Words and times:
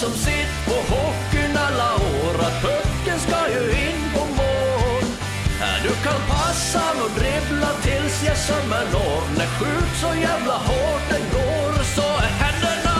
som 0.00 0.10
sett 0.10 0.66
på 0.66 0.76
hockeyn 0.94 1.56
alla 1.56 1.94
år 1.94 2.34
att 2.46 2.62
pucken 2.62 3.18
ska 3.18 3.38
ju 3.54 3.64
in 3.70 4.02
på 4.14 4.20
mål. 4.20 5.04
Du 5.82 5.88
kan 5.88 6.20
passa 6.28 6.84
och 7.04 7.10
dribbla 7.20 7.70
tills 7.82 8.24
jag 8.26 8.36
sömmer 8.36 8.84
når. 8.92 9.38
När 9.38 9.46
skjut 9.46 9.96
så 10.00 10.20
jävla 10.20 10.52
hårt 10.52 11.04
den 11.10 11.20
går 11.32 11.84
så 11.84 12.02
är 12.02 12.30
händerna 12.42 12.98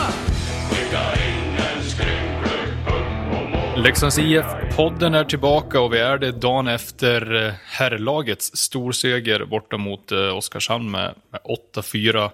Leksands 3.76 4.18
IF-podden 4.18 5.14
är 5.14 5.24
tillbaka 5.24 5.80
och 5.80 5.92
vi 5.92 5.98
är 5.98 6.18
det 6.18 6.32
dagen 6.32 6.68
efter 6.68 7.46
eh, 7.46 7.52
herrlagets 7.64 8.56
storseger 8.56 9.44
borta 9.44 9.76
mot 9.76 10.12
eh, 10.12 10.36
Oskarshamn 10.36 10.90
med, 10.90 11.14
med 11.32 11.40
8-4. 11.74 12.30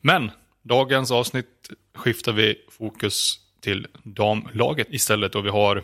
Men 0.00 0.30
dagens 0.62 1.10
avsnitt 1.10 1.70
skiftar 1.94 2.32
vi 2.32 2.56
fokus 2.78 3.43
till 3.64 3.86
damlaget 4.02 4.86
istället 4.90 5.34
och 5.34 5.44
vi 5.46 5.50
har 5.50 5.82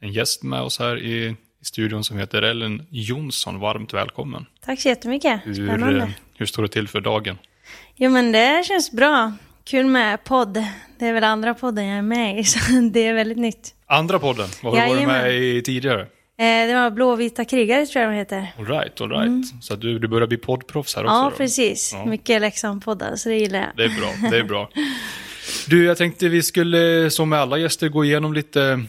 en 0.00 0.12
gäst 0.12 0.42
med 0.42 0.60
oss 0.60 0.78
här 0.78 0.98
i, 1.02 1.26
i 1.60 1.64
studion 1.64 2.04
som 2.04 2.18
heter 2.18 2.42
Ellen 2.42 2.86
Jonsson. 2.90 3.60
Varmt 3.60 3.94
välkommen. 3.94 4.46
Tack 4.64 4.80
så 4.80 4.88
jättemycket. 4.88 5.40
Hur, 5.44 5.54
Spännande. 5.54 6.00
eh, 6.02 6.08
hur 6.36 6.46
står 6.46 6.62
det 6.62 6.68
till 6.68 6.88
för 6.88 7.00
dagen? 7.00 7.38
Jo 7.96 8.10
men 8.10 8.32
det 8.32 8.64
känns 8.66 8.92
bra. 8.92 9.32
Kul 9.64 9.86
med 9.86 10.24
podd. 10.24 10.64
Det 10.98 11.06
är 11.06 11.12
väl 11.12 11.24
andra 11.24 11.54
podden 11.54 11.86
jag 11.86 11.98
är 11.98 12.02
med 12.02 12.38
i, 12.38 12.44
så 12.52 12.58
det 12.92 13.06
är 13.06 13.14
väldigt 13.14 13.38
nytt. 13.38 13.74
Andra 13.86 14.18
podden, 14.18 14.48
vad 14.62 14.78
har 14.78 14.86
du 14.86 14.94
varit 14.94 15.08
med 15.08 15.34
i 15.34 15.62
tidigare? 15.62 16.00
Eh, 16.38 16.66
det 16.66 16.74
var 16.74 16.90
Blåvita 16.90 17.44
krigare 17.44 17.86
tror 17.86 18.02
jag 18.02 18.12
de 18.12 18.16
heter. 18.16 18.52
All 18.58 18.66
right, 18.66 19.00
all 19.00 19.10
right. 19.10 19.64
Så 19.64 19.74
att 19.74 19.80
du, 19.80 19.98
du 19.98 20.08
börjar 20.08 20.26
bli 20.26 20.36
poddproffs 20.36 20.96
här 20.96 21.04
också? 21.04 21.14
Mm. 21.14 21.24
Ja, 21.24 21.30
då? 21.30 21.36
precis. 21.36 21.92
Ja. 21.94 22.04
Mycket 22.04 22.40
Leksand-poddar, 22.40 23.16
så 23.16 23.28
det 23.28 23.34
gillar 23.36 23.58
jag. 23.58 23.68
Det 23.76 23.84
är 23.84 24.00
bra, 24.00 24.30
det 24.30 24.36
är 24.38 24.44
bra. 24.44 24.70
Du, 25.68 25.84
jag 25.84 25.96
tänkte 25.96 26.28
vi 26.28 26.42
skulle 26.42 27.10
som 27.10 27.28
med 27.28 27.38
alla 27.38 27.58
gäster 27.58 27.88
gå 27.88 28.04
igenom 28.04 28.32
lite, 28.32 28.84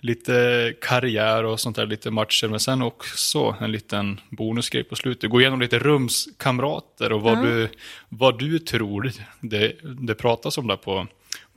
lite 0.00 0.74
karriär 0.80 1.44
och 1.44 1.60
sånt 1.60 1.76
där, 1.76 1.86
lite 1.86 2.10
matcher, 2.10 2.48
men 2.48 2.60
sen 2.60 2.82
också 2.82 3.56
en 3.60 3.72
liten 3.72 4.20
bonusgrej 4.30 4.84
på 4.84 4.96
slutet. 4.96 5.30
Gå 5.30 5.40
igenom 5.40 5.60
lite 5.60 5.78
rumskamrater 5.78 7.12
och 7.12 7.22
vad, 7.22 7.42
du, 7.42 7.68
vad 8.08 8.38
du 8.38 8.58
tror 8.58 9.12
det, 9.40 9.72
det 9.82 10.14
pratas 10.14 10.58
om 10.58 10.66
där 10.66 10.76
på, 10.76 11.06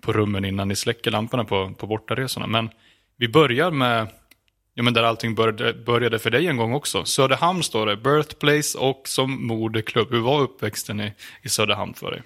på 0.02 0.14
rummen 0.14 0.46
innan 0.46 0.68
ni 0.68 0.76
släcker 0.76 1.12
lamporna 1.12 1.44
på, 1.44 1.74
på 1.78 1.88
bortaresorna. 1.88 2.48
Men 2.48 2.70
vi 3.18 3.28
börjar 3.28 3.72
med 3.72 4.08
Ja, 4.74 4.84
men 4.84 4.94
där 4.94 5.04
allting 5.04 5.36
började, 5.36 5.74
började 5.74 6.20
för 6.20 6.30
dig 6.30 6.48
en 6.48 6.58
gång 6.58 6.74
också. 6.74 7.06
Söderhamn 7.06 7.64
står 7.64 7.86
det, 7.86 7.98
birthplace 7.98 8.78
och 8.78 9.02
som 9.06 9.48
moderklubb. 9.48 10.12
Hur 10.12 10.20
var 10.20 10.42
uppväxten 10.42 11.00
i, 11.00 11.14
i 11.42 11.50
Söderhamn 11.50 11.94
för 11.94 12.12
dig? 12.12 12.22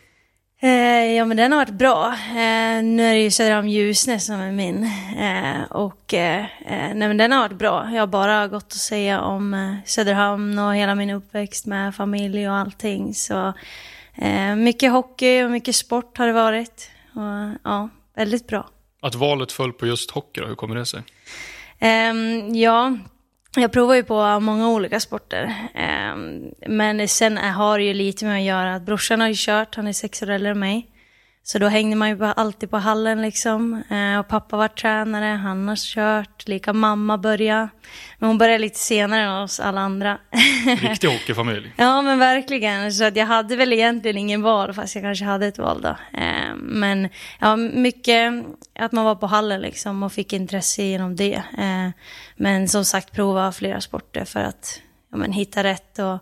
Eh, 0.65 1.15
ja 1.15 1.25
men 1.25 1.37
den 1.37 1.51
har 1.51 1.59
varit 1.59 1.73
bra. 1.73 2.07
Eh, 2.13 2.83
nu 2.83 3.03
är 3.03 3.13
det 3.13 3.21
ju 3.21 3.31
Söderhamn 3.31 3.69
Ljusnäs 3.69 4.25
som 4.25 4.35
är 4.35 4.51
min. 4.51 4.83
Eh, 5.17 5.63
och 5.69 6.03
nej 6.11 6.93
men 6.95 7.17
den 7.17 7.31
har 7.31 7.39
varit 7.39 7.57
bra. 7.57 7.89
Jag 7.93 8.01
har 8.01 8.07
bara 8.07 8.47
gått 8.47 8.63
att 8.63 8.73
säga 8.73 9.21
om 9.21 9.77
Söderhamn 9.85 10.59
och 10.59 10.75
hela 10.75 10.95
min 10.95 11.09
uppväxt 11.09 11.65
med 11.65 11.95
familj 11.95 12.49
och 12.49 12.55
allting. 12.55 13.13
Så 13.13 13.53
mycket 14.57 14.91
hockey 14.91 15.43
och 15.43 15.51
mycket 15.51 15.75
sport 15.75 16.17
har 16.17 16.27
det 16.27 16.33
varit. 16.33 16.91
Och, 17.13 17.59
ja, 17.63 17.89
väldigt 18.15 18.47
bra. 18.47 18.69
Att 19.01 19.15
valet 19.15 19.51
föll 19.51 19.73
på 19.73 19.85
just 19.85 20.11
hockey 20.11 20.41
då, 20.41 20.47
hur 20.47 20.55
kommer 20.55 20.75
det 20.75 20.85
sig? 20.85 21.03
Ehm, 21.79 22.55
ja, 22.55 22.97
jag 23.61 23.71
provar 23.71 23.95
ju 23.95 24.03
på 24.03 24.39
många 24.39 24.69
olika 24.69 24.99
sporter. 24.99 25.55
Eh, 25.73 26.15
men 26.67 27.07
sen 27.07 27.37
har 27.37 27.77
det 27.77 27.83
ju 27.83 27.93
lite 27.93 28.25
med 28.25 28.37
att 28.37 28.43
göra 28.43 28.75
att 28.75 28.81
brorsan 28.81 29.21
har 29.21 29.27
ju 29.27 29.35
kört, 29.37 29.75
han 29.75 29.87
är 29.87 29.93
sex 29.93 30.23
år 30.23 30.29
äldre 30.29 30.51
än 30.51 30.59
mig. 30.59 30.87
Så 31.47 31.59
då 31.59 31.67
hängde 31.67 31.95
man 31.95 32.09
ju 32.09 32.25
alltid 32.25 32.71
på 32.71 32.77
hallen 32.77 33.21
liksom. 33.21 33.83
Ehm, 33.89 34.19
och 34.19 34.27
pappa 34.27 34.57
var 34.57 34.67
tränare, 34.67 35.25
han 35.25 35.67
har 35.67 35.75
kört, 35.75 36.47
lika 36.47 36.73
mamma 36.73 37.17
började. 37.17 37.69
Men 38.19 38.27
hon 38.27 38.37
började 38.37 38.57
lite 38.57 38.79
senare 38.79 39.21
än 39.21 39.43
oss 39.43 39.59
alla 39.59 39.81
andra. 39.81 40.17
Riktig 40.81 41.07
hockeyfamilj. 41.07 41.73
Ja 41.77 42.01
men 42.01 42.19
verkligen. 42.19 42.93
Så 42.93 43.03
att 43.03 43.15
jag 43.15 43.25
hade 43.25 43.55
väl 43.55 43.73
egentligen 43.73 44.17
ingen 44.17 44.41
val 44.41 44.73
fast 44.73 44.95
jag 44.95 45.03
kanske 45.03 45.25
hade 45.25 45.47
ett 45.47 45.57
val 45.57 45.81
då. 45.81 45.95
Eh, 46.19 46.55
men 46.55 47.09
ja, 47.39 47.55
mycket 47.55 48.45
att 48.79 48.91
man 48.91 49.05
var 49.05 49.15
på 49.15 49.27
hallen 49.27 49.61
liksom 49.61 50.03
och 50.03 50.13
fick 50.13 50.33
intresse 50.33 50.83
genom 50.83 51.15
det. 51.15 51.43
Eh, 51.57 51.89
men 52.35 52.67
som 52.67 52.85
sagt 52.85 53.11
prova 53.11 53.51
flera 53.51 53.81
sporter 53.81 54.25
för 54.25 54.39
att 54.39 54.81
ja, 55.15 55.19
men, 55.19 55.31
hitta 55.31 55.63
rätt 55.63 55.99
och 55.99 56.17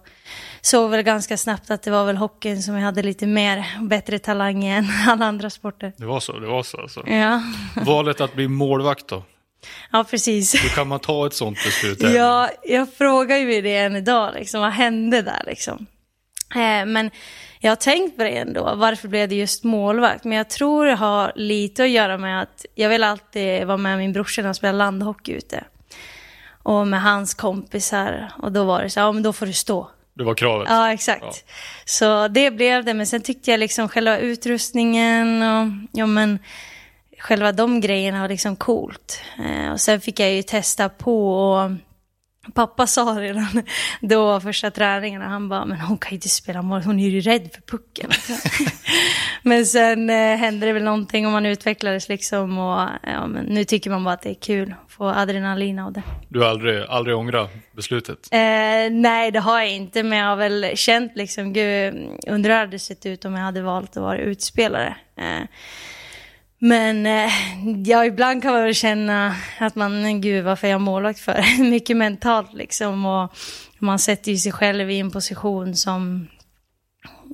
såg 0.62 0.92
väl 0.92 1.02
ganska 1.02 1.38
snabbt 1.38 1.72
att 1.72 1.84
det 1.84 1.92
var 1.92 2.06
väl 2.06 2.18
hockeyn 2.18 2.64
som 2.64 2.76
jag 2.76 2.81
hade 2.81 3.04
lite 3.04 3.28
mer 3.28 3.66
bättre 3.81 4.20
talang 4.20 4.64
i 4.64 4.72
än 4.72 4.88
alla 5.08 5.26
andra 5.26 5.50
sporter. 5.50 5.94
Det 5.98 6.06
var 6.06 6.20
så, 6.20 6.40
det 6.40 6.48
var 6.48 6.64
så 6.64 6.81
alltså. 6.81 7.08
Ja, 7.08 7.42
Valet 7.76 8.22
att 8.22 8.34
bli 8.34 8.48
målvakt 8.48 9.08
då? 9.08 9.24
ja 9.92 10.04
precis. 10.04 10.64
Hur 10.64 10.70
kan 10.70 10.88
man 10.88 11.00
ta 11.00 11.28
ett 11.28 11.34
sånt 11.34 11.58
beslut? 11.64 12.02
Ja, 12.16 12.50
jag 12.64 12.94
frågar 12.94 13.38
ju 13.38 13.46
mig 13.46 13.62
det 13.62 13.78
än 13.78 13.96
idag, 13.96 14.34
liksom, 14.34 14.62
vad 14.62 14.72
hände 14.72 15.22
där 15.22 15.44
liksom? 15.46 15.86
Eh, 16.56 16.86
men 16.86 17.12
jag 17.60 17.72
har 17.72 17.75
tänkt 17.75 18.18
på 18.18 18.24
det 18.24 18.30
ändå, 18.30 18.75
varför 18.75 19.08
blev 19.08 19.30
det 19.30 19.36
just 19.36 19.64
målvakt? 19.64 20.24
Men 20.24 20.38
jag 20.38 20.50
tror 20.50 20.86
det 20.86 20.96
har 20.96 21.31
lite 21.36 21.84
att 21.84 21.90
göra 21.90 22.18
med 22.18 22.42
att 22.42 22.66
jag 22.75 22.90
vill 22.90 23.04
alltid 23.04 23.68
vara 23.68 23.78
med 23.78 23.98
min 23.98 24.14
brorsa 24.14 24.42
när 24.42 24.48
han 24.48 24.56
spelar 24.56 24.74
landhockey 24.74 25.34
ute. 25.34 25.64
Och 26.63 26.88
med 26.88 27.01
hans 27.01 27.34
kompisar, 27.34 28.31
och 28.38 28.51
då 28.51 28.63
var 28.63 28.84
det 28.84 28.90
så 28.90 29.00
ja 29.00 29.12
men 29.12 29.24
då 29.24 29.34
får 29.34 29.46
du 29.46 29.53
stå. 29.53 29.90
Det 30.13 30.24
var 30.24 30.35
kravet. 30.35 30.68
Ja, 30.69 30.94
exakt. 30.94 31.46
Så 31.85 32.28
det 32.28 32.51
blev 32.51 32.85
det, 32.85 32.94
men 32.94 33.07
sen 33.07 33.22
tyckte 33.22 33.51
jag 33.51 33.59
liksom 33.59 33.90
själva 33.90 34.18
utrustningen 34.18 35.41
och 35.41 35.68
ja 35.91 36.06
men 36.06 36.40
själva 37.19 37.51
de 37.51 37.81
grejerna 37.81 38.22
var 38.22 38.29
liksom 38.29 38.56
coolt. 38.56 39.22
Eh, 39.46 39.72
och 39.72 39.81
sen 39.81 40.01
fick 40.01 40.19
jag 40.19 40.31
ju 40.31 40.44
testa 40.44 40.90
på 40.90 41.34
och 41.34 41.72
pappa 42.54 42.88
sa 42.88 43.02
redan 43.20 43.64
då 44.02 44.40
första 44.40 44.72
träningarna, 44.72 45.28
han 45.28 45.50
bara, 45.50 45.66
men 45.66 45.80
hon 45.80 45.98
kan 45.98 46.09
ju 46.09 46.16
inte 46.16 46.30
spela 46.30 46.62
mål, 46.62 46.81
hon 46.81 47.00
är 47.00 47.09
ju 47.09 47.22
rädd 47.22 47.50
för 47.54 47.62
pucken. 47.62 48.09
men 49.44 49.66
sen 49.66 50.09
eh, 50.09 50.36
hände 50.36 50.66
det 50.66 50.74
väl 50.74 50.84
någonting 50.84 51.26
och 51.26 51.31
man 51.31 51.46
utvecklades 51.46 52.09
liksom 52.09 52.58
och 52.58 52.90
ja, 53.04 53.28
men 53.28 53.46
nu 53.46 53.64
tycker 53.64 53.90
man 53.90 54.04
bara 54.04 54.14
att 54.14 54.22
det 54.22 54.30
är 54.30 54.34
kul, 54.42 54.76
få 54.88 55.06
adrenalin 55.06 55.80
av 55.80 55.94
det. 55.94 56.04
Du 56.30 56.40
har 56.40 56.48
aldrig, 56.48 56.84
aldrig 56.84 57.18
ångrat 57.18 57.52
beslutet? 57.72 58.20
Eh, 58.31 58.92
nej, 58.92 59.31
det 59.31 59.40
har 59.40 59.60
jag 59.60 59.70
inte, 59.72 60.04
men 60.04 60.18
jag 60.18 60.28
har 60.28 60.36
väl 60.36 60.72
känt 60.75 61.12
liksom, 61.16 61.54
gud, 61.54 61.94
undrar 62.28 62.36
hur 62.36 62.50
det 62.50 62.56
hade 62.56 62.80
sett 62.80 63.06
ut 63.06 63.25
om 63.25 63.34
jag 63.34 63.42
hade 63.42 63.62
valt 63.62 63.98
att 63.98 64.04
vara 64.04 64.18
utspelare. 64.18 64.96
Eh, 65.18 65.48
men 66.63 67.06
eh, 67.06 67.31
ja, 67.85 68.06
ibland 68.06 68.41
kan 68.41 68.53
man 68.53 68.63
väl 68.63 68.75
känna 68.75 69.35
att 69.59 69.75
man, 69.75 70.22
gud 70.22 70.44
varför 70.44 70.68
är 70.68 70.72
jag 70.72 70.81
målvakt 70.81 71.19
för? 71.19 71.63
Mycket 71.69 71.97
mentalt 71.97 72.53
liksom 72.53 73.06
och 73.06 73.34
man 73.79 74.00
sätter 74.00 74.31
ju 74.31 74.38
sig 74.38 74.51
själv 74.51 74.91
i 74.91 75.00
en 75.00 75.12
position 75.12 75.75
som 75.75 76.28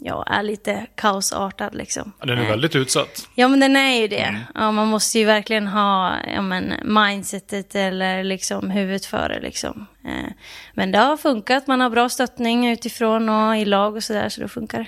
ja, 0.01 0.23
är 0.27 0.43
lite 0.43 0.85
kaosartad 0.95 1.75
liksom. 1.75 2.11
Den 2.19 2.37
är 2.37 2.43
Eh, 2.43 2.49
väldigt 2.49 2.75
utsatt. 2.75 3.29
Ja 3.35 3.47
men 3.47 3.59
den 3.59 3.75
är 3.75 4.01
ju 4.01 4.07
det. 4.07 4.39
Ja, 4.55 4.71
man 4.71 4.87
måste 4.87 5.19
ju 5.19 5.25
verkligen 5.25 5.67
ha 5.67 6.15
ja, 6.35 6.41
men, 6.41 6.73
mindsetet 6.83 7.75
eller 7.75 8.23
liksom 8.23 8.69
huvudet 8.69 9.05
före 9.05 9.39
liksom. 9.39 9.85
Eh, 10.05 10.31
men 10.73 10.91
det 10.91 10.97
har 10.97 11.17
funkat, 11.17 11.67
man 11.67 11.81
har 11.81 11.89
bra 11.89 12.09
stöttning 12.09 12.69
utifrån 12.69 13.29
och 13.29 13.57
i 13.57 13.65
lag 13.65 13.95
och 13.95 14.03
sådär 14.03 14.29
så 14.29 14.41
då 14.41 14.47
funkar 14.47 14.79
det. 14.79 14.87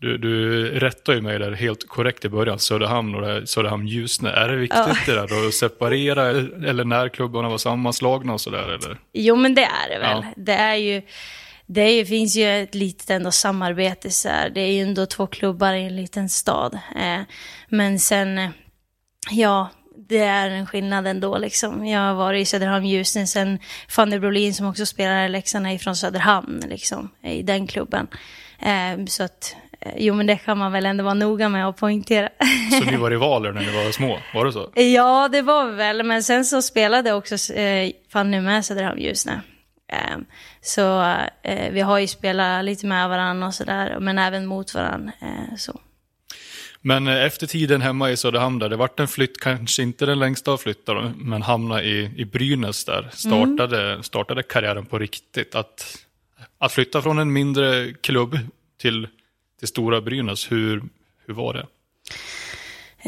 Du, 0.00 0.18
du 0.18 0.64
rättar 0.78 1.12
ju 1.12 1.20
mig 1.20 1.38
där 1.38 1.52
helt 1.52 1.88
korrekt 1.88 2.24
i 2.24 2.28
början, 2.28 2.58
Söderhamn 2.58 3.14
och 3.14 3.48
Söderhamn-Ljusne. 3.48 4.30
Är 4.30 4.48
det 4.48 4.56
viktigt 4.56 4.78
Ja. 4.78 4.96
det 5.06 5.12
där 5.12 5.28
då, 5.42 5.48
att 5.48 5.54
separera 5.54 6.26
eller 6.68 6.84
när 6.84 7.08
klubbarna 7.08 7.48
var 7.48 7.58
sammanslagna 7.58 8.32
och 8.32 8.40
sådär? 8.40 8.98
Jo 9.12 9.36
men 9.36 9.54
det 9.54 9.64
är 9.64 9.88
det 9.90 9.98
väl. 9.98 10.22
Ja. 10.24 10.32
Det 10.36 10.52
är 10.52 10.74
ju, 10.74 11.02
det 11.66 11.80
är 11.80 11.90
ju, 11.90 12.06
finns 12.06 12.36
ju 12.36 12.62
ett 12.62 12.74
litet 12.74 13.10
ändå 13.10 13.30
samarbete 13.30 14.10
så 14.10 14.28
här. 14.28 14.50
Det 14.50 14.60
är 14.60 14.72
ju 14.72 14.82
ändå 14.82 15.06
två 15.06 15.26
klubbar 15.26 15.72
i 15.74 15.82
en 15.84 15.96
liten 15.96 16.28
stad. 16.28 16.74
Eh, 16.96 17.20
men 17.68 17.98
sen, 17.98 18.38
eh, 18.38 18.50
ja, 19.30 19.68
det 20.08 20.18
är 20.18 20.50
en 20.50 20.66
skillnad 20.66 21.06
ändå 21.06 21.38
liksom. 21.38 21.86
Jag 21.86 22.00
har 22.00 22.14
varit 22.14 22.42
i 22.42 22.44
Söderhamn 22.44 22.86
Ljusne 22.86 23.26
sen 23.26 23.58
Fanny 23.88 24.18
Brolin 24.18 24.54
som 24.54 24.66
också 24.66 24.86
spelar 24.86 25.24
i 25.26 25.28
Leksand 25.28 25.66
är 25.66 25.78
från 25.78 25.96
Söderhamn 25.96 26.62
liksom, 26.68 27.08
i 27.22 27.42
den 27.42 27.66
klubben. 27.66 28.06
Eh, 28.58 29.04
så 29.06 29.22
att, 29.22 29.56
jo 29.96 30.14
men 30.14 30.26
det 30.26 30.36
kan 30.36 30.58
man 30.58 30.72
väl 30.72 30.86
ändå 30.86 31.04
vara 31.04 31.14
noga 31.14 31.48
med 31.48 31.68
att 31.68 31.76
poängtera. 31.76 32.28
Så 32.70 32.90
ni 32.90 32.96
var 32.96 33.10
rivaler 33.16 33.52
när 33.52 33.60
ni 33.60 33.84
var 33.84 33.92
små, 33.92 34.18
var 34.34 34.44
det 34.44 34.52
så? 34.52 34.70
Ja, 34.74 35.28
det 35.32 35.42
var 35.42 35.66
vi 35.66 35.76
väl, 35.76 36.02
men 36.02 36.22
sen 36.22 36.44
så 36.44 36.62
spelade 36.62 37.12
också 37.12 37.52
eh, 37.52 37.92
Fanny 38.12 38.40
med 38.40 38.64
Söderhamn 38.64 39.00
Ljusne. 39.00 39.40
Eh, 39.92 40.18
så 40.60 41.00
eh, 41.42 41.72
vi 41.72 41.80
har 41.80 41.98
ju 41.98 42.06
spelat 42.06 42.64
lite 42.64 42.86
med 42.86 43.08
varandra 43.08 43.46
och 43.46 43.54
sådär, 43.54 43.96
men 44.00 44.18
även 44.18 44.46
mot 44.46 44.74
varandra. 44.74 45.12
Eh, 45.20 45.56
så. 45.56 45.80
Men 46.86 47.08
eh, 47.08 47.24
efter 47.24 47.46
tiden 47.46 47.80
hemma 47.80 48.10
i 48.10 48.16
Söderhamn 48.16 48.58
där, 48.58 48.68
det 48.68 48.76
vart 48.76 49.00
en 49.00 49.08
flytt, 49.08 49.40
kanske 49.40 49.82
inte 49.82 50.06
den 50.06 50.18
längsta 50.18 50.52
av 50.52 50.56
flyttar, 50.56 51.12
men 51.16 51.42
hamna 51.42 51.82
i, 51.82 52.10
i 52.16 52.24
Brynäs 52.24 52.84
där, 52.84 53.08
startade, 53.12 54.02
startade 54.02 54.42
karriären 54.42 54.86
på 54.86 54.98
riktigt. 54.98 55.54
Att, 55.54 55.98
att 56.58 56.72
flytta 56.72 57.02
från 57.02 57.18
en 57.18 57.32
mindre 57.32 57.92
klubb 57.92 58.38
till, 58.80 59.08
till 59.58 59.68
stora 59.68 60.00
Brynäs, 60.00 60.52
hur, 60.52 60.82
hur 61.26 61.34
var 61.34 61.54
det? 61.54 61.66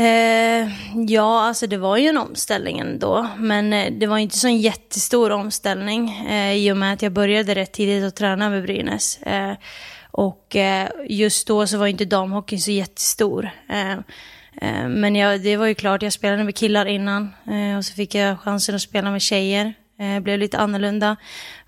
Eh, 0.01 0.69
ja, 1.09 1.41
alltså 1.43 1.67
det 1.67 1.77
var 1.77 1.97
ju 1.97 2.07
en 2.07 2.19
omställning 2.19 2.79
ändå. 2.79 3.29
Men 3.39 3.73
eh, 3.73 3.93
det 3.93 4.07
var 4.07 4.19
inte 4.19 4.39
så 4.39 4.47
en 4.47 4.59
jättestor 4.59 5.31
omställning 5.31 6.11
eh, 6.11 6.55
i 6.55 6.73
och 6.73 6.77
med 6.77 6.93
att 6.93 7.03
jag 7.03 7.13
började 7.13 7.55
rätt 7.55 7.73
tidigt 7.73 8.05
att 8.05 8.17
träna 8.17 8.51
med 8.51 8.63
Brynäs. 8.63 9.23
Eh, 9.23 9.53
och 10.11 10.57
eh, 10.57 10.89
just 11.09 11.47
då 11.47 11.67
så 11.67 11.79
var 11.79 11.87
inte 11.87 12.05
damhockeyn 12.05 12.61
så 12.61 12.71
jättestor. 12.71 13.51
Eh, 13.69 13.93
eh, 14.63 14.89
men 14.89 15.17
jag, 15.17 15.41
det 15.41 15.57
var 15.57 15.67
ju 15.67 15.75
klart, 15.75 16.03
jag 16.03 16.13
spelade 16.13 16.45
med 16.45 16.57
killar 16.57 16.87
innan 16.87 17.35
eh, 17.51 17.79
och 17.79 17.85
så 17.85 17.95
fick 17.95 18.15
jag 18.15 18.41
chansen 18.41 18.75
att 18.75 18.83
spela 18.83 19.11
med 19.11 19.23
tjejer 19.23 19.75
eh, 19.99 20.21
blev 20.21 20.39
lite 20.39 20.59
annorlunda. 20.59 21.17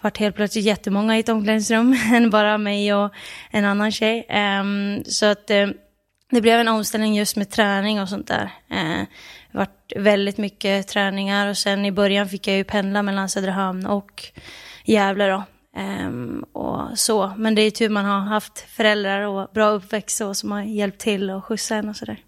Vart 0.01 0.19
helt 0.19 0.37
plötsligt 0.37 0.65
jättemånga 0.65 1.17
i 1.17 1.21
ett 1.21 1.29
omklädningsrum 1.29 1.97
än 2.15 2.31
bara 2.31 2.59
mig 2.59 2.95
och 2.95 3.15
en 3.51 3.65
annan 3.65 3.93
tjej. 3.93 4.27
Ehm, 4.29 5.05
så 5.05 5.27
att 5.27 5.51
eh, 5.51 5.69
det 6.31 6.41
blev 6.41 6.61
en 6.61 6.69
omställning 6.69 7.17
just 7.17 7.37
med 7.37 7.51
träning 7.51 8.01
och 8.01 8.09
sånt 8.09 8.29
där. 8.29 8.51
Det 8.69 9.07
vart 9.59 9.93
väldigt 9.97 10.39
mycket 10.39 10.89
träningar 10.89 11.49
och 11.49 11.59
sen 11.59 11.85
i 11.85 11.93
början 11.93 12.29
fick 12.29 12.47
jag 12.47 12.57
ju 12.57 12.65
pendla 12.65 13.03
mellan 13.03 13.29
Söderhamn 13.29 13.87
och 13.87 14.23
Gävle 14.85 15.27
då. 15.27 15.45
Um, 15.77 16.45
och 16.53 16.99
så. 16.99 17.33
Men 17.37 17.55
det 17.55 17.63
är 17.63 17.71
tur 17.71 17.89
man 17.89 18.05
har 18.05 18.21
haft 18.21 18.61
föräldrar 18.61 19.23
och 19.23 19.51
bra 19.55 19.69
uppväxt 19.69 20.21
och 20.21 20.37
som 20.37 20.53
har 20.53 20.63
hjälpt 20.63 21.01
till 21.01 21.31
och 21.31 21.45
skjutsat 21.45 21.85
en 21.85 21.89
och 21.89 21.97
sådär. 21.97 22.19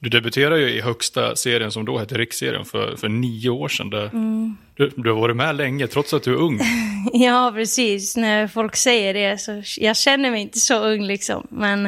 Du 0.00 0.08
debuterade 0.08 0.60
ju 0.60 0.68
i 0.70 0.80
högsta 0.80 1.36
serien 1.36 1.72
som 1.72 1.84
då 1.84 1.98
hette 1.98 2.18
Riksserien 2.18 2.64
för, 2.64 2.96
för 2.96 3.08
nio 3.08 3.50
år 3.50 3.68
sedan. 3.68 3.90
Där. 3.90 4.06
Mm. 4.06 4.56
Du, 4.74 4.90
du, 4.96 5.10
har 5.12 5.20
varit 5.20 5.36
med 5.36 5.56
länge 5.56 5.86
trots 5.86 6.14
att 6.14 6.22
du 6.22 6.32
är 6.32 6.36
ung. 6.36 6.60
ja, 7.12 7.52
precis. 7.54 8.16
När 8.16 8.48
folk 8.48 8.76
säger 8.76 9.14
det 9.14 9.38
så 9.38 9.62
jag 9.76 9.96
känner 9.96 10.30
mig 10.30 10.40
inte 10.40 10.58
så 10.58 10.84
ung 10.84 11.02
liksom. 11.02 11.46
Men 11.50 11.86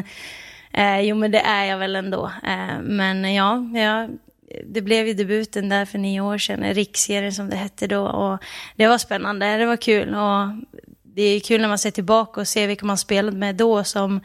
eh, 0.72 1.00
jo, 1.00 1.16
men 1.16 1.30
det 1.30 1.40
är 1.40 1.64
jag 1.64 1.78
väl 1.78 1.96
ändå. 1.96 2.32
Eh, 2.46 2.80
men 2.82 3.34
ja, 3.34 3.70
jag, 3.74 4.10
det 4.66 4.80
blev 4.80 5.06
ju 5.06 5.14
debuten 5.14 5.68
där 5.68 5.84
för 5.84 5.98
nio 5.98 6.20
år 6.20 6.38
sedan, 6.38 6.74
Riksserien 6.74 7.32
som 7.32 7.50
det 7.50 7.56
hette 7.56 7.86
då. 7.86 8.02
Och 8.02 8.38
det 8.76 8.86
var 8.86 8.98
spännande, 8.98 9.56
det 9.56 9.66
var 9.66 9.76
kul. 9.76 10.14
Och 10.14 10.48
det 11.02 11.22
är 11.22 11.40
kul 11.40 11.60
när 11.60 11.68
man 11.68 11.78
ser 11.78 11.90
tillbaka 11.90 12.40
och 12.40 12.48
ser 12.48 12.66
vilka 12.66 12.86
man 12.86 12.98
spelade 12.98 13.36
med 13.36 13.56
då 13.56 13.84
som 13.84 14.20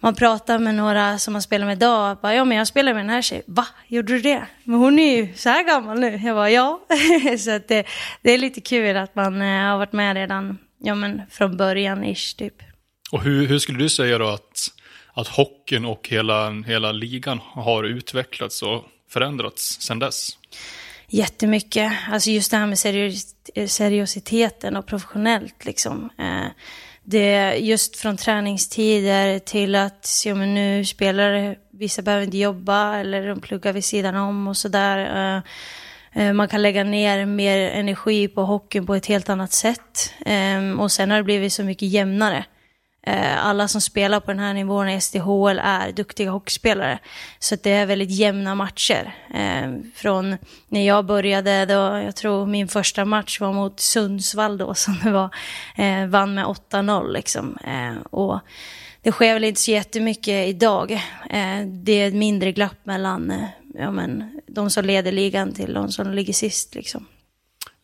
man 0.00 0.14
pratar 0.14 0.58
med 0.58 0.74
några 0.74 1.18
som 1.18 1.32
man 1.32 1.42
spelar 1.42 1.66
med 1.66 1.76
idag. 1.76 2.18
Bara, 2.22 2.34
ja, 2.34 2.44
men 2.44 2.58
jag 2.58 2.66
spelar 2.66 2.94
med 2.94 3.02
den 3.02 3.10
här 3.10 3.22
tjejen. 3.22 3.44
Va? 3.46 3.66
Gjorde 3.86 4.12
du 4.12 4.20
det? 4.20 4.46
Men 4.64 4.78
hon 4.78 4.98
är 4.98 5.16
ju 5.16 5.34
så 5.34 5.48
här 5.48 5.64
gammal 5.64 6.00
nu. 6.00 6.16
Jag 6.24 6.36
bara, 6.36 6.50
ja. 6.50 6.80
så 7.38 7.50
att 7.50 7.68
det, 7.68 7.86
det, 8.22 8.32
är 8.32 8.38
lite 8.38 8.60
kul 8.60 8.96
att 8.96 9.14
man 9.14 9.42
eh, 9.42 9.62
har 9.62 9.78
varit 9.78 9.92
med 9.92 10.16
redan 10.16 10.58
ja, 10.78 10.94
men 10.94 11.22
från 11.30 11.56
början 11.56 12.04
ish 12.04 12.36
typ. 12.36 12.54
Och 13.10 13.22
hur, 13.22 13.46
hur 13.46 13.58
skulle 13.58 13.78
du 13.78 13.88
säga 13.88 14.18
då 14.18 14.28
att, 14.28 14.68
att 15.12 15.28
hockeyn 15.28 15.84
och 15.84 16.08
hela, 16.08 16.50
hela 16.50 16.92
ligan 16.92 17.40
har 17.42 17.84
utvecklats 17.84 18.62
och 18.62 18.84
förändrats 19.10 19.80
sedan 19.80 19.98
dess? 19.98 20.38
Jättemycket. 21.08 21.92
Alltså 22.10 22.30
just 22.30 22.50
det 22.50 22.56
här 22.56 22.66
med 22.66 22.78
seriositet 22.78 23.38
seriositeten 23.66 24.76
och 24.76 24.86
professionellt 24.86 25.64
liksom. 25.64 26.10
Eh, 26.18 26.46
det 27.10 27.56
just 27.56 27.96
från 27.96 28.16
träningstider 28.16 29.38
till 29.38 29.74
att 29.74 30.22
ja, 30.26 30.34
men 30.34 30.54
nu 30.54 30.84
spelare, 30.84 31.56
vissa 31.70 32.02
behöver 32.02 32.24
inte 32.24 32.38
jobba 32.38 32.96
eller 32.96 33.28
de 33.28 33.40
pluggar 33.40 33.72
vid 33.72 33.84
sidan 33.84 34.16
om 34.16 34.48
och 34.48 34.56
sådär. 34.56 34.98
Eh, 36.14 36.22
eh, 36.22 36.32
man 36.32 36.48
kan 36.48 36.62
lägga 36.62 36.84
ner 36.84 37.26
mer 37.26 37.58
energi 37.70 38.28
på 38.28 38.44
hockeyn 38.44 38.86
på 38.86 38.94
ett 38.94 39.06
helt 39.06 39.28
annat 39.28 39.52
sätt. 39.52 40.12
Ehm, 40.26 40.80
och 40.80 40.92
sen 40.92 41.10
har 41.10 41.18
det 41.18 41.24
blivit 41.24 41.52
så 41.52 41.64
mycket 41.64 41.88
jämnare. 41.88 42.44
Eh, 43.08 43.46
alla 43.46 43.68
som 43.68 43.80
spelar 43.80 44.20
på 44.20 44.30
den 44.30 44.40
här 44.40 44.54
nivån 44.54 44.88
i 44.88 45.00
SDHL 45.00 45.60
är 45.64 45.92
duktiga 45.92 46.30
hockeyspelare. 46.30 46.98
Så 47.38 47.56
det 47.62 47.70
är 47.70 47.86
väldigt 47.86 48.10
jämna 48.10 48.54
matcher. 48.54 49.14
Eh, 49.34 49.72
från 49.94 50.36
när 50.68 50.86
jag 50.86 51.06
började, 51.06 51.66
då, 51.66 52.02
jag 52.04 52.16
tror 52.16 52.46
min 52.46 52.68
första 52.68 53.04
match 53.04 53.40
var 53.40 53.52
mot 53.52 53.80
Sundsvall 53.80 54.58
då, 54.58 54.74
som 54.84 54.98
det 55.04 55.10
var, 55.10 55.30
eh, 55.76 56.06
vann 56.06 56.34
med 56.34 56.44
8-0 56.44 57.12
liksom. 57.12 57.58
Eh, 57.64 58.02
och 58.10 58.40
det 59.02 59.12
sker 59.12 59.34
väl 59.34 59.44
inte 59.44 59.60
så 59.60 59.70
jättemycket 59.70 60.48
idag. 60.48 60.92
Eh, 61.30 61.66
det 61.66 61.92
är 61.92 62.08
ett 62.08 62.14
mindre 62.14 62.52
glapp 62.52 62.78
mellan 62.86 63.32
ja, 63.74 63.90
men, 63.90 64.40
de 64.46 64.70
som 64.70 64.84
leder 64.84 65.12
ligan 65.12 65.52
till 65.52 65.74
de 65.74 65.92
som 65.92 66.10
ligger 66.10 66.32
sist 66.32 66.74
liksom. 66.74 67.06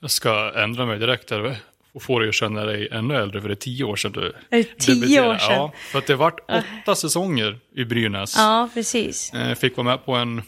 Jag 0.01 0.11
ska 0.11 0.53
ändra 0.57 0.87
mig 0.87 0.99
direkt 0.99 1.29
där 1.29 1.57
och 1.95 2.03
få 2.03 2.19
dig 2.19 2.29
att 2.29 2.35
känna 2.35 2.65
dig 2.65 2.89
ännu 2.93 3.17
äldre, 3.17 3.41
för 3.41 3.49
det 3.49 3.55
är 3.55 3.57
tio 3.57 3.85
år 3.85 3.97
sedan 3.97 4.13
du 4.13 4.33
Tio 4.79 5.29
år 5.29 5.37
sedan? 5.39 5.53
Ja, 5.53 5.73
för 5.77 5.99
att 5.99 6.07
det 6.07 6.17
vart 6.17 6.41
åtta 6.51 6.95
säsonger 6.95 7.59
i 7.75 7.85
Brynäs. 7.85 8.35
Ja, 8.37 8.69
precis. 8.75 9.35
Eh, 9.35 9.55
fick 9.55 9.77
vara 9.77 9.85
med 9.85 10.05
på 10.05 10.15
en, 10.15 10.43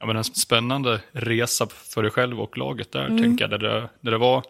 ja, 0.00 0.06
men 0.06 0.16
en 0.16 0.24
spännande 0.24 1.00
resa 1.12 1.66
för 1.66 2.02
dig 2.02 2.10
själv 2.10 2.40
och 2.40 2.58
laget 2.58 2.92
där, 2.92 3.06
mm. 3.06 3.22
tänker 3.22 3.44
jag. 3.44 3.50
Där 3.50 3.58
det, 3.58 3.88
där 4.00 4.10
det, 4.10 4.18
var, 4.18 4.42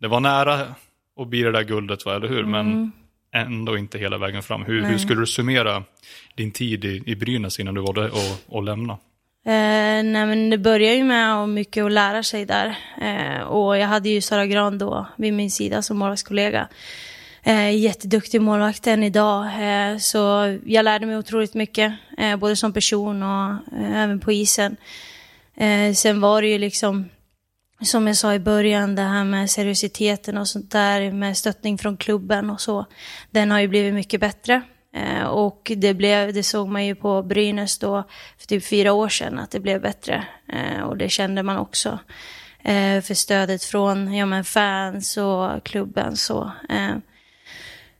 det 0.00 0.08
var 0.08 0.20
nära 0.20 0.74
att 1.20 1.28
bli 1.28 1.42
det 1.42 1.52
där 1.52 1.62
guldet, 1.62 2.04
va, 2.04 2.16
eller 2.16 2.28
hur? 2.28 2.44
Mm. 2.44 2.50
Men 2.50 2.92
ändå 3.34 3.78
inte 3.78 3.98
hela 3.98 4.18
vägen 4.18 4.42
fram. 4.42 4.62
Hur, 4.62 4.82
hur 4.82 4.98
skulle 4.98 5.20
du 5.20 5.26
summera 5.26 5.84
din 6.34 6.52
tid 6.52 6.84
i, 6.84 7.02
i 7.06 7.16
Brynäs 7.16 7.60
innan 7.60 7.74
du 7.74 7.80
valde 7.80 8.10
att 8.52 8.64
lämna? 8.64 8.98
Eh, 9.44 10.02
nej 10.04 10.26
men 10.26 10.50
det 10.50 10.58
börjar 10.58 10.94
ju 10.94 11.04
med 11.04 11.48
mycket 11.48 11.84
att 11.84 11.92
lära 11.92 12.22
sig 12.22 12.46
där. 12.46 12.78
Eh, 13.00 13.42
och 13.42 13.78
jag 13.78 13.86
hade 13.86 14.08
ju 14.08 14.20
Sara 14.20 14.46
Gran 14.46 14.78
då 14.78 15.06
vid 15.16 15.32
min 15.32 15.50
sida 15.50 15.82
som 15.82 15.98
målvaktskollega. 15.98 16.68
Eh, 17.42 17.76
jätteduktig 17.76 18.40
målvakt 18.40 18.86
än 18.86 19.02
idag. 19.02 19.44
Eh, 19.44 19.98
så 19.98 20.18
jag 20.64 20.84
lärde 20.84 21.06
mig 21.06 21.16
otroligt 21.16 21.54
mycket. 21.54 21.92
Eh, 22.18 22.36
både 22.36 22.56
som 22.56 22.72
person 22.72 23.22
och 23.22 23.50
eh, 23.78 24.02
även 24.02 24.20
på 24.20 24.32
isen. 24.32 24.76
Eh, 25.56 25.92
sen 25.94 26.20
var 26.20 26.42
det 26.42 26.48
ju 26.48 26.58
liksom, 26.58 27.08
som 27.80 28.06
jag 28.06 28.16
sa 28.16 28.34
i 28.34 28.38
början, 28.38 28.94
det 28.94 29.02
här 29.02 29.24
med 29.24 29.50
seriositeten 29.50 30.38
och 30.38 30.48
sånt 30.48 30.70
där. 30.70 31.12
Med 31.12 31.36
stöttning 31.36 31.78
från 31.78 31.96
klubben 31.96 32.50
och 32.50 32.60
så. 32.60 32.86
Den 33.30 33.50
har 33.50 33.60
ju 33.60 33.68
blivit 33.68 33.94
mycket 33.94 34.20
bättre. 34.20 34.62
Eh, 34.94 35.24
och 35.24 35.72
det, 35.76 35.94
blev, 35.94 36.32
det 36.32 36.42
såg 36.42 36.68
man 36.68 36.86
ju 36.86 36.94
på 36.94 37.22
Brynäs 37.22 37.78
då 37.78 38.04
för 38.38 38.46
typ 38.46 38.64
fyra 38.64 38.92
år 38.92 39.08
sedan 39.08 39.38
att 39.38 39.50
det 39.50 39.60
blev 39.60 39.80
bättre. 39.80 40.24
Eh, 40.52 40.82
och 40.82 40.96
det 40.96 41.08
kände 41.08 41.42
man 41.42 41.58
också. 41.58 41.98
Eh, 42.64 43.00
för 43.00 43.14
stödet 43.14 43.64
från 43.64 44.14
ja, 44.14 44.26
men 44.26 44.44
fans 44.44 45.16
och 45.16 45.64
klubben. 45.64 46.16
Så, 46.16 46.50
eh, 46.68 46.96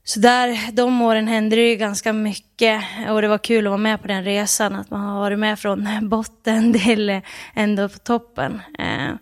så 0.04 0.20
där, 0.20 0.72
de 0.72 1.02
åren 1.02 1.28
hände 1.28 1.56
det 1.56 1.68
ju 1.68 1.76
ganska 1.76 2.12
mycket 2.12 2.82
och 3.08 3.22
det 3.22 3.28
var 3.28 3.38
kul 3.38 3.66
att 3.66 3.70
vara 3.70 3.78
med 3.78 4.02
på 4.02 4.08
den 4.08 4.24
resan, 4.24 4.74
att 4.74 4.90
man 4.90 5.00
har 5.00 5.20
varit 5.20 5.38
med 5.38 5.58
från 5.58 5.88
botten 6.08 6.72
till 6.72 7.20
ändå 7.54 7.88
på 7.88 7.98
toppen. 7.98 8.60
Eh, 8.78 9.14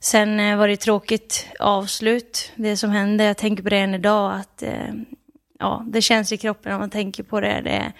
sen 0.00 0.40
eh, 0.40 0.56
var 0.56 0.68
det 0.68 0.76
tråkigt 0.76 1.46
avslut, 1.58 2.52
det 2.56 2.76
som 2.76 2.90
hände. 2.90 3.24
Jag 3.24 3.36
tänker 3.36 3.62
på 3.62 3.68
det 3.68 3.78
än 3.78 3.94
idag, 3.94 4.34
att 4.34 4.62
ja, 5.62 5.84
det 5.86 6.02
känns 6.02 6.32
i 6.32 6.36
kroppen 6.36 6.72
när 6.72 6.78
man 6.78 6.90
tänker 6.90 7.22
på 7.22 7.40
det. 7.40 7.60
Det 7.64 7.70
är 7.70 7.92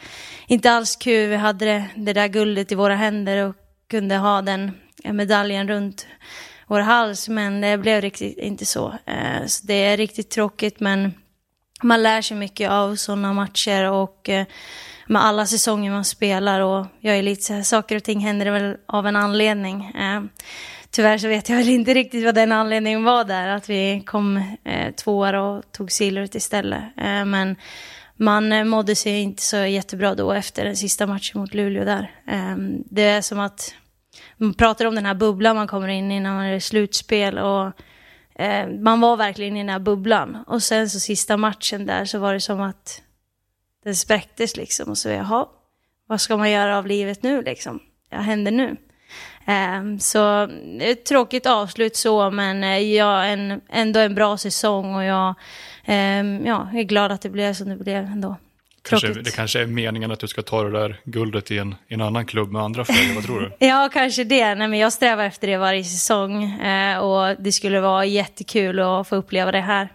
inte 0.47 0.73
alls 0.73 0.97
kul. 0.97 1.28
Vi 1.28 1.37
hade 1.37 1.64
det, 1.64 1.85
det 1.97 2.12
där 2.12 2.28
guldet 2.28 2.73
i 2.73 2.75
våra 2.75 2.95
händer 2.95 3.47
och 3.47 3.57
kunde 3.90 4.16
ha 4.16 4.42
den 4.42 4.71
eh, 5.04 5.12
medaljen 5.12 5.69
runt 5.69 6.07
vår 6.66 6.81
hals, 6.81 7.28
men 7.28 7.61
det 7.61 7.78
blev 7.78 8.00
riktigt 8.00 8.38
inte 8.38 8.66
så. 8.66 8.95
Eh, 9.07 9.47
så 9.47 9.66
det 9.66 9.75
är 9.75 9.97
riktigt 9.97 10.31
tråkigt, 10.31 10.81
men 10.81 11.14
man 11.83 12.02
lär 12.02 12.23
sig 12.23 12.37
mycket 12.37 12.71
av 12.71 12.97
sådana 12.97 13.33
matcher 13.33 13.90
och 13.90 14.28
eh, 14.28 14.47
med 15.07 15.25
alla 15.25 15.47
säsonger 15.47 15.90
man 15.90 16.04
spelar 16.04 16.61
och 16.61 16.87
jag 17.00 17.19
är 17.19 17.23
lite 17.23 17.42
så 17.42 17.52
här, 17.52 17.62
saker 17.62 17.97
och 17.97 18.04
ting 18.04 18.21
händer 18.21 18.50
väl 18.50 18.76
av 18.87 19.07
en 19.07 19.16
anledning. 19.16 19.85
Eh, 19.85 20.23
Tyvärr 20.92 21.18
så 21.18 21.28
vet 21.28 21.49
jag 21.49 21.56
väl 21.56 21.68
inte 21.68 21.94
riktigt 21.94 22.25
vad 22.25 22.34
den 22.34 22.52
anledningen 22.52 23.04
var 23.04 23.25
där, 23.25 23.49
att 23.49 23.70
vi 23.70 24.02
kom 24.06 24.37
eh, 24.64 24.94
tvåa 24.94 25.40
och 25.40 25.72
tog 25.72 25.92
silvret 25.92 26.34
istället. 26.34 26.82
Eh, 26.96 27.25
men 27.25 27.56
man 28.16 28.52
eh, 28.52 28.64
mådde 28.64 28.94
sig 28.94 29.20
inte 29.20 29.42
så 29.42 29.56
jättebra 29.56 30.14
då 30.14 30.32
efter 30.32 30.64
den 30.64 30.76
sista 30.76 31.06
matchen 31.06 31.40
mot 31.40 31.54
Luleå 31.54 31.84
där. 31.84 32.11
Eh, 32.28 32.56
det 32.84 33.02
är 33.02 33.22
som 33.22 33.40
att 33.40 33.75
man 34.37 34.54
pratar 34.54 34.84
om 34.84 34.94
den 34.94 35.06
här 35.06 35.14
bubblan 35.14 35.56
man 35.56 35.66
kommer 35.66 35.88
in 35.88 36.12
i 36.12 36.20
när 36.20 36.34
man 36.34 36.44
är 36.44 36.52
i 36.52 36.61
slutspel 36.61 37.38
och 37.38 37.72
eh, 38.42 38.68
man 38.68 39.00
var 39.00 39.16
verkligen 39.16 39.56
i 39.56 39.61
den 39.61 39.68
här 39.68 39.78
bubblan. 39.78 40.44
Och 40.46 40.62
sen 40.62 40.90
så 40.90 41.00
sista 41.00 41.37
matchen 41.37 41.87
där 41.87 42.04
så 42.04 42.18
var 42.18 42.34
det 42.34 42.40
som 42.40 42.61
att 42.61 43.02
den 43.84 43.96
spräcktes 43.96 44.56
liksom 44.56 44.90
och 44.90 44.99
så 44.99 45.08
jaha, 45.08 45.46
vad 46.06 46.20
ska 46.20 46.37
man 46.37 46.50
göra 46.50 46.78
av 46.78 46.87
livet 46.87 47.22
nu 47.22 47.42
liksom? 47.42 47.80
Vad 48.11 48.20
händer 48.20 48.52
nu? 48.52 48.76
Ehm, 49.46 50.00
så 50.00 50.49
ett 50.80 51.04
tråkigt 51.04 51.46
avslut 51.46 51.96
så, 51.96 52.30
men 52.30 52.64
eh, 52.64 52.78
ja, 52.78 53.25
en, 53.25 53.61
ändå 53.68 54.00
en 54.00 54.14
bra 54.14 54.37
säsong 54.37 54.94
och 54.94 55.04
jag 55.04 55.34
ehm, 55.84 56.46
ja, 56.46 56.68
är 56.75 56.82
glad 56.82 57.12
att 57.12 57.22
det 57.22 57.30
blev 57.30 57.54
som 57.54 57.68
det 57.68 57.76
blev 57.76 58.04
ändå. 58.04 58.37
Kanske, 58.88 59.08
det 59.08 59.34
kanske 59.34 59.61
är 59.61 59.66
meningen 59.66 60.11
att 60.11 60.20
du 60.20 60.28
ska 60.28 60.42
ta 60.42 60.62
det 60.62 60.70
där 60.70 61.00
guldet 61.04 61.50
i 61.50 61.58
en, 61.58 61.75
i 61.88 61.94
en 61.94 62.00
annan 62.00 62.26
klubb 62.26 62.52
med 62.52 62.62
andra 62.62 62.84
färger, 62.84 63.14
vad 63.14 63.25
tror 63.25 63.40
du? 63.40 63.52
ja, 63.66 63.88
kanske 63.92 64.25
det. 64.25 64.54
Nej, 64.54 64.68
men 64.68 64.78
jag 64.78 64.92
strävar 64.92 65.25
efter 65.25 65.46
det 65.46 65.56
varje 65.56 65.84
säsong 65.84 66.44
eh, 66.44 66.99
och 66.99 67.42
det 67.42 67.52
skulle 67.52 67.80
vara 67.80 68.04
jättekul 68.04 68.80
att 68.80 69.08
få 69.08 69.16
uppleva 69.16 69.52
det 69.52 69.61
här. 69.61 69.88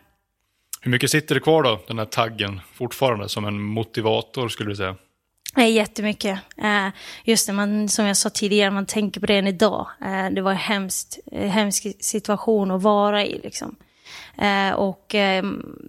Hur 0.81 0.91
mycket 0.91 1.11
sitter 1.11 1.35
det 1.35 1.41
kvar 1.41 1.63
då, 1.63 1.79
den 1.87 1.97
här 1.97 2.05
taggen, 2.05 2.61
fortfarande 2.73 3.29
som 3.29 3.45
en 3.45 3.61
motivator 3.61 4.49
skulle 4.49 4.69
du 4.69 4.75
säga? 4.75 4.95
Jättemycket. 5.65 6.39
Eh, 6.57 6.87
just 7.23 7.47
när 7.47 7.55
man, 7.55 7.89
som 7.89 8.05
jag 8.05 8.17
sa 8.17 8.29
tidigare, 8.29 8.71
man 8.71 8.85
tänker 8.85 9.19
på 9.19 9.25
det 9.25 9.37
än 9.37 9.47
idag. 9.47 9.87
Eh, 10.01 10.29
det 10.31 10.41
var 10.41 10.51
en 10.51 10.57
hemskt, 10.57 11.19
eh, 11.31 11.49
hemsk 11.49 11.87
situation 11.99 12.71
att 12.71 12.81
vara 12.81 13.25
i. 13.25 13.41
Liksom. 13.43 13.75
Och 14.75 15.05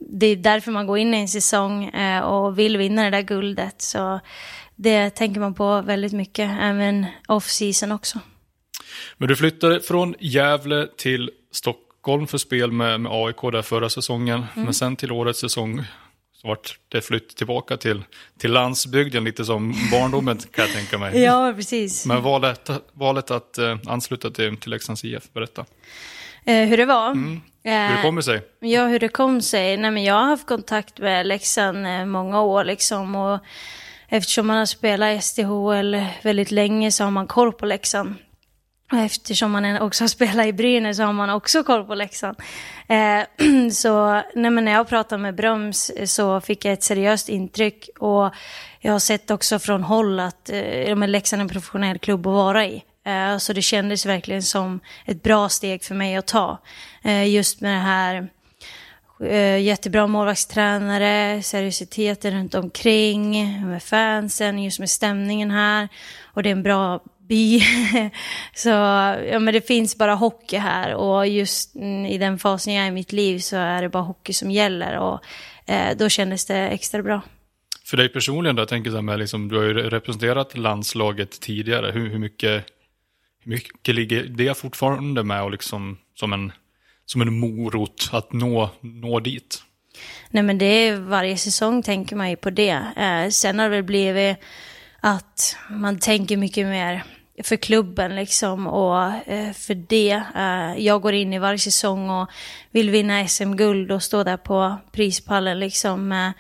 det 0.00 0.26
är 0.26 0.37
därför 0.37 0.72
man 0.72 0.87
går 0.87 0.98
in 0.98 1.14
i 1.14 1.16
en 1.16 1.28
säsong 1.28 1.90
och 2.25 2.58
vill 2.58 2.76
vinna 2.76 3.04
det 3.04 3.10
där 3.10 3.22
guldet. 3.22 3.82
Så 3.82 4.20
det 4.76 5.10
tänker 5.10 5.40
man 5.40 5.54
på 5.54 5.80
väldigt 5.80 6.12
mycket, 6.12 6.50
även 6.60 7.06
off-season 7.28 7.92
också. 7.92 8.18
Men 9.16 9.28
du 9.28 9.37
flyttade 9.37 9.80
från 9.80 10.14
Gävle 10.18 10.87
till 10.96 11.30
Stockholm 11.52 12.26
för 12.26 12.38
spel 12.38 12.72
med, 12.72 13.00
med 13.00 13.12
AIK 13.12 13.42
där 13.52 13.62
förra 13.62 13.88
säsongen. 13.88 14.46
Mm. 14.54 14.64
Men 14.64 14.75
sen 14.75 14.96
till 14.96 15.12
årets 15.12 15.40
säsong 15.40 15.84
så 16.40 16.49
vart 16.49 16.78
det 16.88 17.00
flytt 17.00 17.37
tillbaka 17.37 17.76
till, 17.76 18.04
till 18.38 18.52
landsbygden, 18.52 19.25
lite 19.25 19.45
som 19.45 19.75
barndomen 19.92 20.38
kan 20.38 20.64
jag 20.64 20.75
tänka 20.75 20.99
mig. 20.99 21.18
Ja, 21.23 21.52
precis. 21.57 22.07
Men 22.07 22.23
valet, 22.23 22.71
valet 22.92 23.30
att 23.30 23.59
eh, 23.59 23.78
ansluta 23.87 24.30
till, 24.30 24.57
till 24.57 24.71
Leksands 24.71 25.04
IF, 25.04 25.33
berätta. 25.33 25.64
Eh, 26.45 26.68
hur 26.68 26.76
det 26.76 26.85
var? 26.85 27.11
Mm. 27.11 27.40
Hur 27.62 27.97
det 27.97 28.02
kommer 28.02 28.21
sig? 28.21 28.42
Ja, 28.61 28.87
hur 28.87 28.99
det 28.99 29.09
kom 29.09 29.42
sig? 29.42 29.76
Nej, 29.76 29.90
men 29.90 30.04
jag 30.04 30.14
har 30.14 30.25
haft 30.25 30.47
kontakt 30.47 30.99
med 30.99 31.26
Leksand 31.26 31.87
eh, 31.87 32.04
många 32.04 32.42
år 32.42 32.64
liksom. 32.64 33.14
Och 33.14 33.38
eftersom 34.09 34.47
man 34.47 34.57
har 34.57 34.66
spelat 34.66 35.18
i 35.18 35.23
SDHL 35.23 36.04
väldigt 36.23 36.50
länge 36.50 36.92
så 36.92 37.04
har 37.04 37.11
man 37.11 37.26
koll 37.26 37.52
på 37.52 37.66
Leksand. 37.66 38.14
Och 38.92 38.99
eftersom 38.99 39.50
man 39.50 39.83
också 39.83 40.04
har 40.04 40.09
spelat 40.09 40.47
i 40.47 40.52
Brynäs 40.52 40.97
så 40.97 41.02
har 41.02 41.12
man 41.12 41.30
också 41.30 41.62
koll 41.62 41.85
på 41.85 41.95
Leksand. 41.95 42.37
Eh, 42.87 43.23
så 43.73 44.23
nej, 44.35 44.50
men 44.50 44.64
när 44.64 44.73
jag 44.73 44.88
pratade 44.88 45.23
med 45.23 45.35
Bröms 45.35 45.90
eh, 45.90 46.07
så 46.07 46.40
fick 46.40 46.64
jag 46.64 46.73
ett 46.73 46.83
seriöst 46.83 47.28
intryck. 47.28 47.88
Och 47.99 48.35
jag 48.80 48.92
har 48.92 48.99
sett 48.99 49.30
också 49.30 49.59
från 49.59 49.83
håll 49.83 50.21
att 50.21 50.50
eh, 50.50 51.07
Leksand 51.07 51.40
är 51.40 51.45
en 51.45 51.49
professionell 51.49 51.99
klubb 51.99 52.26
att 52.26 52.33
vara 52.33 52.66
i. 52.66 52.85
Eh, 53.04 53.38
så 53.38 53.52
det 53.52 53.62
kändes 53.62 54.07
verkligen 54.07 54.42
som 54.42 54.80
ett 55.04 55.23
bra 55.23 55.49
steg 55.49 55.85
för 55.85 55.95
mig 55.95 56.16
att 56.16 56.26
ta. 56.26 56.59
Eh, 57.02 57.28
just 57.28 57.61
med 57.61 57.75
det 57.75 57.80
här 57.80 58.28
eh, 59.21 59.59
jättebra 59.59 60.07
målvaktstränare, 60.07 61.42
seriositeten 61.42 62.35
runt 62.35 62.54
omkring, 62.54 63.62
med 63.66 63.83
fansen, 63.83 64.62
just 64.62 64.78
med 64.78 64.90
stämningen 64.90 65.50
här. 65.50 65.88
Och 66.25 66.42
det 66.42 66.49
är 66.49 66.52
en 66.52 66.62
bra 66.62 67.00
by. 67.28 67.61
så 68.54 68.68
ja, 68.68 69.38
men 69.38 69.54
det 69.54 69.66
finns 69.66 69.99
bara 69.99 70.14
hockey 70.14 70.56
här 70.56 70.94
och 70.94 71.28
just 71.28 71.76
i 72.08 72.18
den 72.18 72.38
fasen 72.38 72.75
jag 72.75 72.85
är 72.85 72.88
i 72.88 72.92
mitt 72.92 73.12
liv 73.12 73.38
så 73.38 73.56
är 73.56 73.82
det 73.82 73.88
bara 73.88 74.02
hockey 74.02 74.32
som 74.32 74.50
gäller 74.50 74.99
och 74.99 75.20
eh, 75.66 75.97
då 75.97 76.08
kändes 76.08 76.47
det 76.47 76.68
extra 76.68 77.02
bra. 77.02 77.23
För 77.85 77.97
dig 77.97 78.08
personligen 78.08 78.56
då, 78.56 78.62
jag 78.62 78.68
tänker 78.68 78.90
så 78.90 78.97
här 78.97 79.02
med, 79.02 79.18
liksom, 79.18 79.49
du 79.49 79.56
har 79.56 79.64
ju 79.64 79.75
representerat 79.75 80.58
landslaget 80.58 81.40
tidigare, 81.40 81.90
hur, 81.92 82.08
hur, 82.08 82.18
mycket, 82.18 82.66
hur 83.44 83.52
mycket 83.52 83.94
ligger 83.94 84.25
det 84.25 84.58
fortfarande 84.58 85.23
med 85.23 85.42
och 85.42 85.50
liksom 85.50 85.99
som 86.14 86.32
en, 86.32 86.52
som 87.06 87.20
en 87.20 87.38
morot 87.38 88.08
att 88.12 88.32
nå, 88.32 88.70
nå 88.80 89.20
dit? 89.20 89.62
Nej 90.30 90.42
men 90.42 90.58
det 90.58 90.64
är 90.64 90.97
varje 90.97 91.37
säsong 91.37 91.82
tänker 91.82 92.16
man 92.16 92.30
ju 92.30 92.37
på 92.37 92.50
det. 92.50 92.82
Eh, 92.97 93.28
sen 93.30 93.58
har 93.58 93.64
det 93.64 93.76
väl 93.76 93.85
blivit 93.85 94.37
att 95.00 95.56
man 95.70 95.99
tänker 95.99 96.37
mycket 96.37 96.66
mer 96.66 97.04
för 97.42 97.57
klubben 97.57 98.16
liksom 98.16 98.66
och 98.66 99.02
eh, 99.26 99.52
för 99.52 99.75
det. 99.75 100.23
Eh, 100.37 100.85
jag 100.85 101.02
går 101.02 101.14
in 101.14 101.33
i 101.33 101.38
varje 101.38 101.59
säsong 101.59 102.11
och 102.11 102.28
vill 102.71 102.90
vinna 102.90 103.28
SM-guld 103.28 103.92
och 103.92 104.02
stå 104.02 104.25
där 104.25 104.37
på 104.37 104.76
prispallen 104.92 105.59
liksom 105.59 106.09
med 106.09 106.33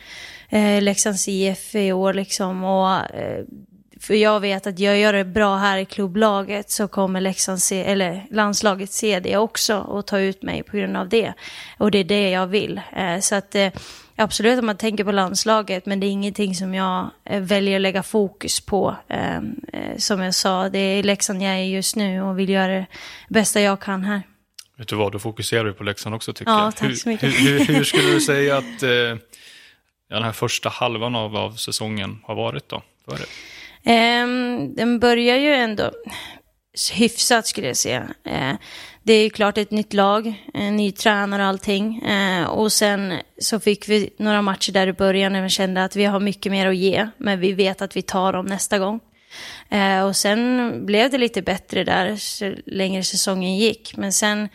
eh, 0.48 0.82
Leksands 0.82 1.28
IF 1.28 1.74
i 1.74 1.92
år 1.92 2.14
liksom 2.14 2.64
och 2.64 3.00
för 4.00 4.14
jag 4.14 4.40
vet 4.40 4.66
att 4.66 4.78
jag 4.78 4.98
gör 4.98 5.12
det 5.12 5.24
bra 5.24 5.56
här 5.56 5.78
i 5.78 5.84
klubblaget 5.84 6.70
så 6.70 6.88
kommer 6.88 7.20
Leksand 7.20 7.62
se, 7.62 7.84
eller 7.84 8.26
landslaget 8.30 8.92
se 8.92 9.20
det 9.20 9.36
också 9.36 9.78
och 9.78 10.06
ta 10.06 10.18
ut 10.18 10.42
mig 10.42 10.62
på 10.62 10.76
grund 10.76 10.96
av 10.96 11.08
det. 11.08 11.32
Och 11.78 11.90
det 11.90 11.98
är 11.98 12.04
det 12.04 12.30
jag 12.30 12.46
vill. 12.46 12.80
Så 13.20 13.34
att 13.34 13.56
absolut 14.18 14.58
att 14.58 14.64
man 14.64 14.76
tänker 14.76 15.04
på 15.04 15.12
landslaget, 15.12 15.86
men 15.86 16.00
det 16.00 16.06
är 16.06 16.10
ingenting 16.10 16.54
som 16.54 16.74
jag 16.74 17.10
eh, 17.24 17.40
väljer 17.40 17.76
att 17.76 17.82
lägga 17.82 18.02
fokus 18.02 18.60
på. 18.60 18.96
Ehm, 19.08 19.60
eh, 19.72 19.96
som 19.96 20.20
jag 20.20 20.34
sa, 20.34 20.68
det 20.68 20.78
är 20.78 21.02
Leksand 21.02 21.42
jag 21.42 21.52
är 21.52 21.64
just 21.64 21.96
nu 21.96 22.22
och 22.22 22.38
vill 22.38 22.48
göra 22.48 22.72
det 22.72 22.86
bästa 23.28 23.60
jag 23.60 23.80
kan 23.80 24.04
här. 24.04 24.22
Vet 24.78 24.88
du 24.88 24.96
vad, 24.96 25.12
då 25.12 25.18
fokuserar 25.18 25.64
vi 25.64 25.72
på 25.72 25.84
Leksand 25.84 26.14
också 26.14 26.32
tycker 26.32 26.52
ja, 26.52 26.64
jag. 26.64 26.76
Tack 26.76 26.98
så 26.98 27.08
mycket. 27.08 27.34
Hur, 27.34 27.58
hur, 27.58 27.74
hur 27.74 27.84
skulle 27.84 28.10
du 28.12 28.20
säga 28.30 28.56
att 28.56 28.82
eh, 28.82 29.16
den 30.10 30.22
här 30.22 30.32
första 30.32 30.68
halvan 30.68 31.14
av, 31.14 31.36
av 31.36 31.52
säsongen 31.52 32.18
har 32.24 32.34
varit 32.34 32.68
då? 32.68 32.82
För 33.04 33.14
um, 33.92 34.74
den 34.74 34.98
börjar 35.00 35.36
ju 35.36 35.54
ändå 35.54 35.90
hyfsat 36.92 37.46
skulle 37.46 37.66
jag 37.66 37.76
säga. 37.76 38.08
Eh, 38.24 38.54
det 39.08 39.14
är 39.14 39.30
klart 39.30 39.58
ett 39.58 39.70
nytt 39.70 39.92
lag, 39.92 40.44
en 40.54 40.76
ny 40.76 40.92
tränare 40.92 41.42
och 41.42 41.48
allting. 41.48 42.02
Eh, 42.02 42.44
och 42.44 42.72
sen 42.72 43.14
så 43.38 43.60
fick 43.60 43.88
vi 43.88 44.10
några 44.18 44.42
matcher 44.42 44.72
där 44.72 44.86
i 44.86 44.92
början 44.92 45.32
när 45.32 45.42
vi 45.42 45.48
kände 45.48 45.84
att 45.84 45.96
vi 45.96 46.04
har 46.04 46.20
mycket 46.20 46.52
mer 46.52 46.66
att 46.66 46.76
ge, 46.76 47.08
men 47.16 47.40
vi 47.40 47.52
vet 47.52 47.82
att 47.82 47.96
vi 47.96 48.02
tar 48.02 48.32
dem 48.32 48.46
nästa 48.46 48.78
gång. 48.78 49.00
Eh, 49.68 50.04
och 50.04 50.16
sen 50.16 50.72
blev 50.86 51.10
det 51.10 51.18
lite 51.18 51.42
bättre 51.42 51.84
där 51.84 52.16
så 52.16 52.54
längre 52.66 53.02
säsongen 53.02 53.56
gick. 53.56 53.96
Men 53.96 54.12
sen 54.12 54.48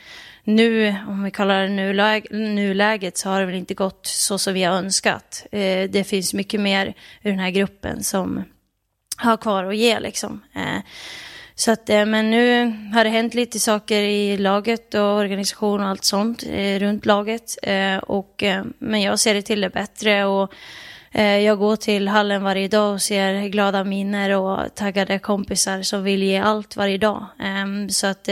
nu, 0.43 0.95
om 1.07 1.23
vi 1.23 1.31
kallar 1.31 1.61
det 1.61 2.37
nuläget, 2.37 3.17
så 3.17 3.29
har 3.29 3.39
det 3.39 3.45
väl 3.45 3.55
inte 3.55 3.73
gått 3.73 4.05
så 4.05 4.37
som 4.37 4.53
vi 4.53 4.63
har 4.63 4.75
önskat. 4.75 5.45
Eh, 5.51 5.89
det 5.89 6.07
finns 6.07 6.33
mycket 6.33 6.59
mer 6.59 6.93
ur 7.23 7.29
den 7.29 7.39
här 7.39 7.51
gruppen 7.51 8.03
som 8.03 8.43
har 9.17 9.37
kvar 9.37 9.63
att 9.63 9.77
ge 9.77 9.99
liksom. 9.99 10.41
Eh, 10.55 10.79
så 11.55 11.71
att, 11.71 11.89
eh, 11.89 12.05
men 12.05 12.31
nu 12.31 12.73
har 12.93 13.03
det 13.03 13.09
hänt 13.09 13.33
lite 13.33 13.59
saker 13.59 14.01
i 14.01 14.37
laget 14.37 14.93
och 14.93 15.17
organisation 15.17 15.81
och 15.81 15.87
allt 15.87 16.03
sånt 16.03 16.43
eh, 16.49 16.79
runt 16.79 17.05
laget. 17.05 17.57
Eh, 17.63 17.97
och, 17.97 18.43
men 18.79 19.01
jag 19.01 19.19
ser 19.19 19.33
det 19.33 19.41
till 19.41 19.61
det 19.61 19.69
bättre 19.69 20.25
och 20.25 20.53
jag 21.15 21.59
går 21.59 21.75
till 21.75 22.07
hallen 22.07 22.43
varje 22.43 22.67
dag 22.67 22.93
och 22.93 23.01
ser 23.01 23.47
glada 23.47 23.83
miner 23.83 24.29
och 24.37 24.75
taggade 24.75 25.19
kompisar 25.19 25.81
som 25.81 26.03
vill 26.03 26.23
ge 26.23 26.37
allt 26.37 26.75
varje 26.75 26.97
dag. 26.97 27.25
Ehm, 27.39 27.89
så 27.89 28.07
att 28.07 28.29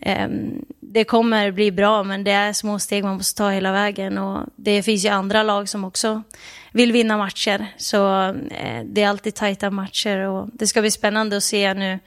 ehm, 0.00 0.64
det 0.80 1.04
kommer 1.04 1.50
bli 1.50 1.72
bra, 1.72 2.02
men 2.02 2.24
det 2.24 2.30
är 2.30 2.52
små 2.52 2.78
steg 2.78 3.04
man 3.04 3.16
måste 3.16 3.38
ta 3.38 3.50
hela 3.50 3.72
vägen. 3.72 4.18
Och 4.18 4.46
det 4.56 4.82
finns 4.82 5.04
ju 5.04 5.08
andra 5.08 5.42
lag 5.42 5.68
som 5.68 5.84
också 5.84 6.22
vill 6.72 6.92
vinna 6.92 7.16
matcher. 7.16 7.66
Så 7.76 7.98
det 8.84 9.02
är 9.02 9.08
alltid 9.08 9.34
tajta 9.34 9.70
matcher 9.70 10.18
och 10.18 10.48
det 10.52 10.66
ska 10.66 10.80
bli 10.80 10.90
spännande 10.90 11.36
att 11.36 11.44
se 11.44 11.74
nu 11.74 11.98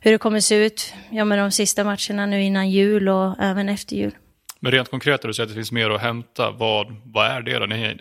hur 0.00 0.12
det 0.12 0.18
kommer 0.18 0.40
se 0.40 0.54
ut 0.54 0.94
ja, 1.10 1.24
med 1.24 1.38
de 1.38 1.50
sista 1.50 1.84
matcherna 1.84 2.26
nu 2.26 2.42
innan 2.42 2.70
jul 2.70 3.08
och 3.08 3.34
även 3.38 3.68
efter 3.68 3.96
jul. 3.96 4.12
Men 4.60 4.72
rent 4.72 4.90
konkret, 4.90 5.22
du 5.22 5.34
säger 5.34 5.44
att 5.44 5.50
det 5.50 5.54
finns 5.54 5.72
mer 5.72 5.90
att 5.90 6.00
hämta. 6.00 6.50
Vad, 6.50 6.96
vad 7.04 7.26
är 7.26 7.42
det 7.42 7.58
då? 7.58 7.66
Ni, 7.66 7.98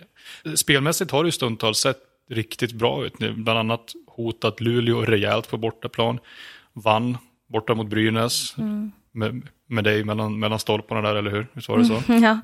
spelmässigt 0.55 1.11
har 1.11 1.23
det 1.23 1.27
ju 1.27 1.31
stundtals 1.31 1.79
sett 1.79 1.97
riktigt 2.29 2.71
bra 2.71 3.05
ut. 3.05 3.19
Ni 3.19 3.31
bland 3.31 3.59
annat 3.59 3.93
hotat 4.07 4.61
Luleå 4.61 5.01
rejält 5.01 5.49
på 5.49 5.57
bortaplan. 5.57 6.19
Vann 6.73 7.17
borta 7.47 7.75
mot 7.75 7.87
Brynäs. 7.87 8.57
Mm. 8.57 8.91
Med, 9.11 9.47
med 9.67 9.83
dig 9.83 10.03
mellan, 10.03 10.39
mellan 10.39 10.59
stolparna 10.59 11.01
där, 11.01 11.15
eller 11.15 11.31
hur? 11.31 11.47
Visst 11.53 11.69
var 11.69 11.77
det 11.77 11.85
så? 11.85 12.01
Mm, 12.07 12.23
ja. 12.23 12.39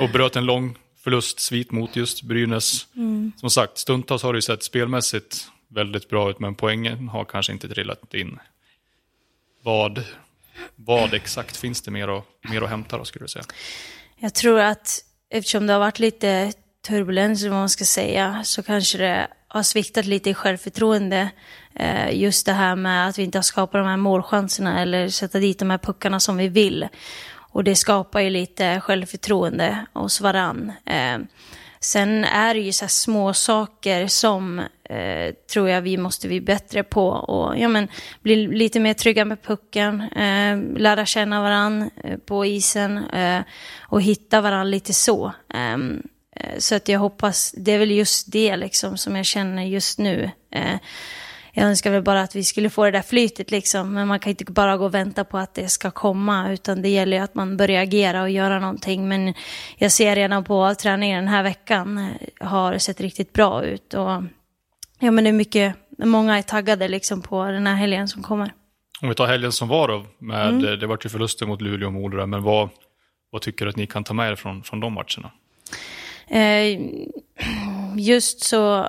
Och 0.00 0.10
bröt 0.10 0.36
en 0.36 0.46
lång 0.46 0.76
förlustsvit 1.04 1.72
mot 1.72 1.96
just 1.96 2.22
Brynäs. 2.22 2.86
Mm. 2.96 3.32
Som 3.36 3.50
sagt, 3.50 3.78
stundtals 3.78 4.22
har 4.22 4.32
det 4.32 4.36
ju 4.36 4.42
sett 4.42 4.62
spelmässigt 4.62 5.48
väldigt 5.68 6.08
bra 6.08 6.30
ut, 6.30 6.38
men 6.38 6.54
poängen 6.54 7.08
har 7.08 7.24
kanske 7.24 7.52
inte 7.52 7.68
trillat 7.68 8.14
in 8.14 8.38
vad, 9.62 10.04
vad 10.76 11.14
exakt 11.14 11.56
finns 11.56 11.82
det 11.82 11.90
mer 11.90 12.08
att, 12.08 12.24
mer 12.50 12.62
att 12.62 12.70
hämta 12.70 12.98
då, 12.98 13.04
skulle 13.04 13.24
du 13.24 13.28
säga? 13.28 13.44
Jag 14.18 14.34
tror 14.34 14.60
att 14.60 15.04
eftersom 15.30 15.66
det 15.66 15.72
har 15.72 15.80
varit 15.80 15.98
lite 15.98 16.52
turbulens, 16.86 17.42
vad 17.42 17.52
man 17.52 17.68
ska 17.68 17.84
säga, 17.84 18.40
så 18.44 18.62
kanske 18.62 18.98
det 18.98 19.28
har 19.48 19.62
sviktat 19.62 20.06
lite 20.06 20.30
i 20.30 20.34
självförtroende. 20.34 21.30
Eh, 21.74 22.20
just 22.20 22.46
det 22.46 22.52
här 22.52 22.76
med 22.76 23.08
att 23.08 23.18
vi 23.18 23.22
inte 23.22 23.38
har 23.38 23.42
skapat 23.42 23.80
de 23.80 23.86
här 23.86 23.96
målchanserna 23.96 24.82
eller 24.82 25.08
sätta 25.08 25.38
dit 25.38 25.58
de 25.58 25.70
här 25.70 25.78
puckarna 25.78 26.20
som 26.20 26.36
vi 26.36 26.48
vill. 26.48 26.88
Och 27.52 27.64
det 27.64 27.76
skapar 27.76 28.20
ju 28.20 28.30
lite 28.30 28.80
självförtroende 28.80 29.86
hos 29.92 30.20
varann. 30.20 30.72
Eh, 30.86 31.18
sen 31.80 32.24
är 32.24 32.54
det 32.54 32.60
ju 32.60 32.72
så 32.72 32.84
här 32.84 32.90
små 32.90 33.34
saker 33.34 34.06
som 34.06 34.62
eh, 34.90 35.34
tror 35.52 35.68
jag 35.68 35.82
vi 35.82 35.96
måste 35.96 36.28
bli 36.28 36.40
bättre 36.40 36.82
på 36.82 37.08
och 37.08 37.58
ja, 37.58 37.68
men, 37.68 37.88
bli 38.22 38.46
lite 38.46 38.80
mer 38.80 38.94
trygga 38.94 39.24
med 39.24 39.42
pucken, 39.42 40.00
eh, 40.00 40.80
lära 40.80 41.06
känna 41.06 41.42
varandra 41.42 41.90
eh, 42.04 42.18
på 42.18 42.46
isen 42.46 42.98
eh, 42.98 43.40
och 43.80 44.02
hitta 44.02 44.40
varandra 44.40 44.64
lite 44.64 44.92
så. 44.92 45.32
Ehm, 45.54 46.02
eh, 46.36 46.58
så 46.58 46.74
att 46.74 46.88
jag 46.88 47.00
hoppas, 47.00 47.54
det 47.56 47.72
är 47.72 47.78
väl 47.78 47.90
just 47.90 48.32
det 48.32 48.56
liksom 48.56 48.96
som 48.96 49.16
jag 49.16 49.26
känner 49.26 49.62
just 49.62 49.98
nu. 49.98 50.30
Eh, 50.50 50.76
jag 51.52 51.66
önskar 51.66 51.90
väl 51.90 52.02
bara 52.02 52.22
att 52.22 52.36
vi 52.36 52.44
skulle 52.44 52.70
få 52.70 52.84
det 52.84 52.90
där 52.90 53.02
flytet 53.02 53.50
liksom, 53.50 53.92
men 53.92 54.08
man 54.08 54.18
kan 54.18 54.30
inte 54.30 54.44
bara 54.44 54.76
gå 54.76 54.84
och 54.84 54.94
vänta 54.94 55.24
på 55.24 55.38
att 55.38 55.54
det 55.54 55.68
ska 55.68 55.90
komma, 55.90 56.52
utan 56.52 56.82
det 56.82 56.88
gäller 56.88 57.16
ju 57.16 57.22
att 57.22 57.34
man 57.34 57.56
börjar 57.56 57.82
agera 57.82 58.22
och 58.22 58.30
göra 58.30 58.58
någonting. 58.58 59.08
Men 59.08 59.34
jag 59.76 59.92
ser 59.92 60.16
redan 60.16 60.44
på 60.44 60.74
träningen 60.74 61.24
den 61.24 61.34
här 61.34 61.42
veckan 61.42 61.98
eh, 61.98 62.46
har 62.46 62.78
sett 62.78 63.00
riktigt 63.00 63.32
bra 63.32 63.64
ut 63.64 63.94
och 63.94 64.22
ja, 65.00 65.10
men 65.10 65.24
det 65.24 65.30
är 65.30 65.32
mycket, 65.32 65.76
många 65.98 66.38
är 66.38 66.42
taggade 66.42 66.88
liksom 66.88 67.22
på 67.22 67.44
den 67.44 67.66
här 67.66 67.74
helgen 67.74 68.08
som 68.08 68.22
kommer. 68.22 68.52
Om 69.02 69.08
vi 69.08 69.14
tar 69.14 69.26
helgen 69.26 69.52
som 69.52 69.68
var 69.68 69.88
då, 69.88 70.06
med, 70.18 70.48
mm. 70.48 70.78
det 70.80 70.86
var 70.86 70.98
ju 71.04 71.10
förluster 71.10 71.46
mot 71.46 71.60
Luleå 71.60 71.86
och 71.86 71.92
Modo 71.92 72.26
men 72.26 72.42
vad, 72.42 72.68
vad 73.30 73.42
tycker 73.42 73.64
du 73.64 73.70
att 73.70 73.76
ni 73.76 73.86
kan 73.86 74.04
ta 74.04 74.14
med 74.14 74.30
er 74.30 74.36
från, 74.36 74.62
från 74.62 74.80
de 74.80 74.92
matcherna? 74.92 75.30
Eh, 76.28 76.80
just 77.96 78.40
så, 78.40 78.88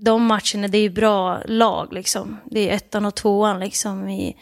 de 0.00 0.24
matcherna, 0.24 0.68
det 0.68 0.78
är 0.78 0.82
ju 0.82 0.90
bra 0.90 1.42
lag 1.44 1.92
liksom. 1.92 2.36
Det 2.44 2.70
är 2.70 2.74
ettan 2.74 3.04
och 3.04 3.14
tvåan 3.14 3.60
liksom 3.60 4.08
i, 4.08 4.36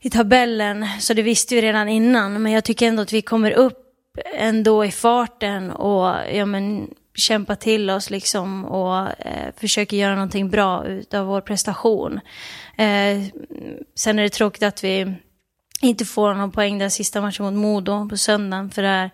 i 0.00 0.10
tabellen, 0.10 0.86
så 1.00 1.14
det 1.14 1.22
visste 1.22 1.54
vi 1.54 1.62
redan 1.62 1.88
innan. 1.88 2.42
Men 2.42 2.52
jag 2.52 2.64
tycker 2.64 2.88
ändå 2.88 3.02
att 3.02 3.12
vi 3.12 3.22
kommer 3.22 3.50
upp 3.50 3.82
ändå 4.34 4.84
i 4.84 4.90
farten 4.90 5.70
och 5.70 6.14
ja, 6.32 6.46
men, 6.46 6.90
kämpa 7.16 7.56
till 7.56 7.90
oss 7.90 8.10
liksom 8.10 8.64
och 8.64 9.26
eh, 9.26 9.54
försöker 9.56 9.96
göra 9.96 10.14
någonting 10.14 10.50
bra 10.50 10.84
av 11.14 11.26
vår 11.26 11.40
prestation. 11.40 12.20
Eh, 12.76 13.22
sen 13.94 14.18
är 14.18 14.22
det 14.22 14.30
tråkigt 14.30 14.62
att 14.62 14.84
vi 14.84 15.14
inte 15.80 16.04
får 16.04 16.34
någon 16.34 16.52
poäng 16.52 16.78
den 16.78 16.90
sista 16.90 17.20
matchen 17.20 17.44
mot 17.44 17.54
Modo 17.54 18.08
på 18.08 18.16
söndagen, 18.16 18.70
för 18.70 18.82
där 18.82 19.10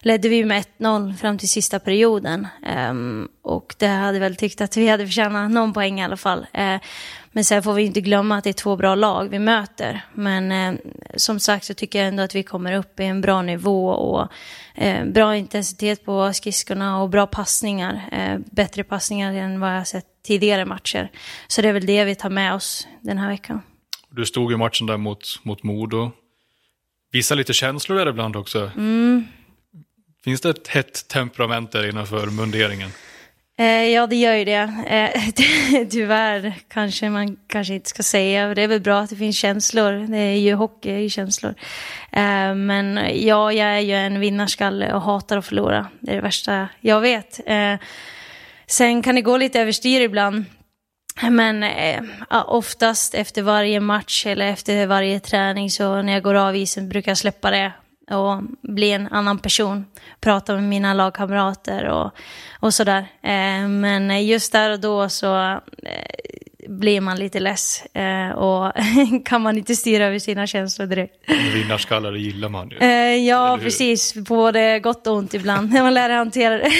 ledde 0.00 0.28
vi 0.28 0.44
med 0.44 0.64
1-0 0.78 1.16
fram 1.16 1.38
till 1.38 1.48
sista 1.48 1.78
perioden. 1.78 2.46
Eh, 2.66 2.94
och 3.42 3.74
det 3.78 3.86
hade 3.86 4.18
väl 4.18 4.36
tyckt 4.36 4.60
att 4.60 4.76
vi 4.76 4.88
hade 4.88 5.06
förtjänat 5.06 5.50
någon 5.50 5.72
poäng 5.72 6.00
i 6.00 6.04
alla 6.04 6.16
fall. 6.16 6.46
Eh, 6.52 6.76
men 7.32 7.44
sen 7.44 7.62
får 7.62 7.74
vi 7.74 7.82
inte 7.82 8.00
glömma 8.00 8.36
att 8.36 8.44
det 8.44 8.50
är 8.50 8.54
två 8.54 8.76
bra 8.76 8.94
lag 8.94 9.28
vi 9.28 9.38
möter. 9.38 10.04
Men 10.14 10.52
uh, 10.52 10.80
som 11.16 11.40
sagt 11.40 11.64
så 11.64 11.74
tycker 11.74 11.98
jag 11.98 12.08
ändå 12.08 12.22
att 12.22 12.34
vi 12.34 12.42
kommer 12.42 12.72
upp 12.72 13.00
i 13.00 13.04
en 13.04 13.20
bra 13.20 13.42
nivå 13.42 13.88
och 13.88 14.28
uh, 14.82 15.04
bra 15.04 15.36
intensitet 15.36 16.04
på 16.04 16.32
skridskorna 16.32 17.02
och 17.02 17.08
bra 17.08 17.26
passningar. 17.26 18.02
bättre 18.50 18.84
passningar 18.84 19.32
än 19.32 19.60
vad 19.60 19.76
jag 19.76 19.86
sett 19.86 20.06
tidigare 20.26 20.64
matcher. 20.64 21.10
Så 21.46 21.62
det 21.62 21.68
är 21.68 21.72
väl 21.72 21.86
det 21.86 22.04
vi 22.04 22.14
tar 22.14 22.30
med 22.30 22.54
oss 22.54 22.86
den 23.00 23.18
här 23.18 23.28
veckan. 23.28 23.62
Du 24.10 24.26
stod 24.26 24.52
i 24.52 24.56
matchen 24.56 24.86
där 24.86 24.96
mot, 24.96 25.40
mot 25.42 25.62
Modo. 25.62 26.10
Visa 27.12 27.34
lite 27.34 27.52
känslor 27.52 27.96
där 27.96 28.08
ibland 28.08 28.36
också. 28.36 28.70
Mm. 28.76 29.26
Finns 30.24 30.40
det 30.40 30.50
ett 30.50 30.68
hett 30.68 31.08
temperament 31.08 31.72
där 31.72 31.88
innanför 31.88 32.26
munderingen? 32.26 32.90
Eh, 33.62 33.88
ja, 33.88 34.06
det 34.06 34.16
gör 34.16 34.34
ju 34.34 34.52
eh, 34.52 35.10
det. 35.36 35.86
Tyvärr 35.86 36.54
kanske 36.68 37.10
man 37.10 37.36
kanske 37.46 37.74
inte 37.74 37.88
ska 37.88 38.02
säga. 38.02 38.54
Det 38.54 38.62
är 38.62 38.68
väl 38.68 38.80
bra 38.80 39.00
att 39.00 39.10
det 39.10 39.16
finns 39.16 39.36
känslor. 39.36 39.92
Det 39.92 40.18
är 40.18 40.36
ju 40.36 40.54
hockey, 40.54 40.90
är 40.90 40.98
ju 40.98 41.08
känslor. 41.08 41.54
Eh, 42.12 42.54
men 42.54 43.00
ja, 43.14 43.52
jag 43.52 43.68
är 43.68 43.80
ju 43.80 43.94
en 43.94 44.20
vinnarskalle 44.20 44.94
och 44.94 45.02
hatar 45.02 45.38
att 45.38 45.46
förlora. 45.46 45.86
Det 46.00 46.10
är 46.10 46.16
det 46.16 46.22
värsta 46.22 46.68
jag 46.80 47.00
vet. 47.00 47.40
Sen 48.66 49.02
kan 49.02 49.14
det 49.14 49.22
gå 49.22 49.36
lite 49.36 49.60
överstyr 49.60 50.00
ibland. 50.00 50.44
Men 51.30 51.64
oftast 52.46 53.14
efter 53.14 53.42
varje 53.42 53.80
match 53.80 54.26
eller 54.26 54.46
efter 54.46 54.86
varje 54.86 55.20
träning 55.20 55.70
så 55.70 56.02
när 56.02 56.12
jag 56.12 56.22
går 56.22 56.34
av 56.34 56.56
isen 56.56 56.88
brukar 56.88 57.10
jag 57.10 57.18
släppa 57.18 57.50
det 57.50 57.72
och 58.10 58.42
bli 58.62 58.90
en 58.90 59.08
annan 59.08 59.38
person. 59.38 59.86
Prata 60.20 60.54
med 60.54 60.64
mina 60.64 60.94
lagkamrater 60.94 61.88
och, 61.88 62.10
och 62.60 62.74
sådär. 62.74 63.06
Eh, 63.22 63.68
men 63.68 64.26
just 64.26 64.52
där 64.52 64.70
och 64.70 64.80
då 64.80 65.08
så 65.08 65.36
eh, 65.42 65.58
blir 66.68 67.00
man 67.00 67.16
lite 67.16 67.40
less 67.40 67.86
eh, 67.94 68.30
och 68.30 68.72
kan 69.24 69.42
man 69.42 69.58
inte 69.58 69.76
styra 69.76 70.06
över 70.06 70.18
sina 70.18 70.46
känslor 70.46 70.86
direkt. 70.86 71.14
Vinnarskallar 71.54 72.12
gillar 72.12 72.48
man 72.48 72.70
ju. 72.70 72.86
Ja, 73.16 73.58
precis. 73.62 74.14
Både 74.14 74.80
gott 74.80 75.06
och 75.06 75.14
ont 75.14 75.34
ibland, 75.34 75.72
när 75.72 75.82
man 75.82 75.94
lär 75.94 76.10
hantera 76.10 76.58
det. 76.58 76.70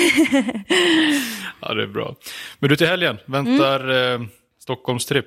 ja, 1.61 1.75
det 1.75 1.83
är 1.83 1.87
bra. 1.87 2.15
Men 2.59 2.71
du, 2.71 2.77
till 2.77 2.87
helgen 2.87 3.19
väntar 3.27 3.91
mm. 3.91 4.29
Stockholmstripp. 4.63 5.27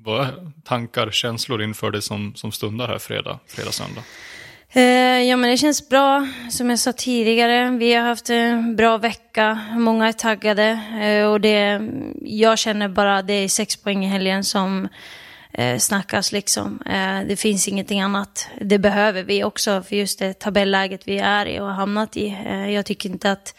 Vad 0.00 0.20
är 0.20 0.32
tankar, 0.64 1.10
känslor 1.10 1.62
inför 1.62 1.90
det 1.90 2.02
som, 2.02 2.34
som 2.34 2.52
stundar 2.52 2.88
här 2.88 2.98
fredag, 2.98 3.38
fredag, 3.46 3.72
söndag? 3.72 4.02
Eh, 4.72 5.22
ja, 5.22 5.36
men 5.36 5.50
det 5.50 5.56
känns 5.56 5.88
bra. 5.88 6.28
Som 6.50 6.70
jag 6.70 6.78
sa 6.78 6.92
tidigare, 6.92 7.70
vi 7.70 7.94
har 7.94 8.02
haft 8.02 8.30
en 8.30 8.76
bra 8.76 8.98
vecka. 8.98 9.60
Många 9.76 10.08
är 10.08 10.12
taggade. 10.12 10.80
Eh, 11.02 11.26
och 11.26 11.40
det, 11.40 11.80
jag 12.22 12.58
känner 12.58 12.88
bara 12.88 13.18
att 13.18 13.26
det 13.26 13.32
är 13.32 13.48
sex 13.48 13.76
poäng 13.76 14.04
i 14.04 14.08
helgen 14.08 14.44
som 14.44 14.88
eh, 15.52 15.78
snackas. 15.78 16.32
Liksom. 16.32 16.82
det 17.28 17.40
finns 17.40 17.68
ingenting 17.68 18.00
annat. 18.00 18.48
Det 18.60 18.78
behöver 18.78 19.22
vi 19.22 19.44
också 19.44 19.82
för 19.82 19.96
just 19.96 20.18
det 20.18 20.38
tabelläget 20.38 21.08
vi 21.08 21.18
är 21.18 21.46
i 21.46 21.60
och 21.60 21.66
har 21.66 21.74
hamnat 21.74 22.16
i. 22.16 22.36
jag 22.74 22.86
tycker 22.86 23.08
inte 23.08 23.32
att 23.32 23.54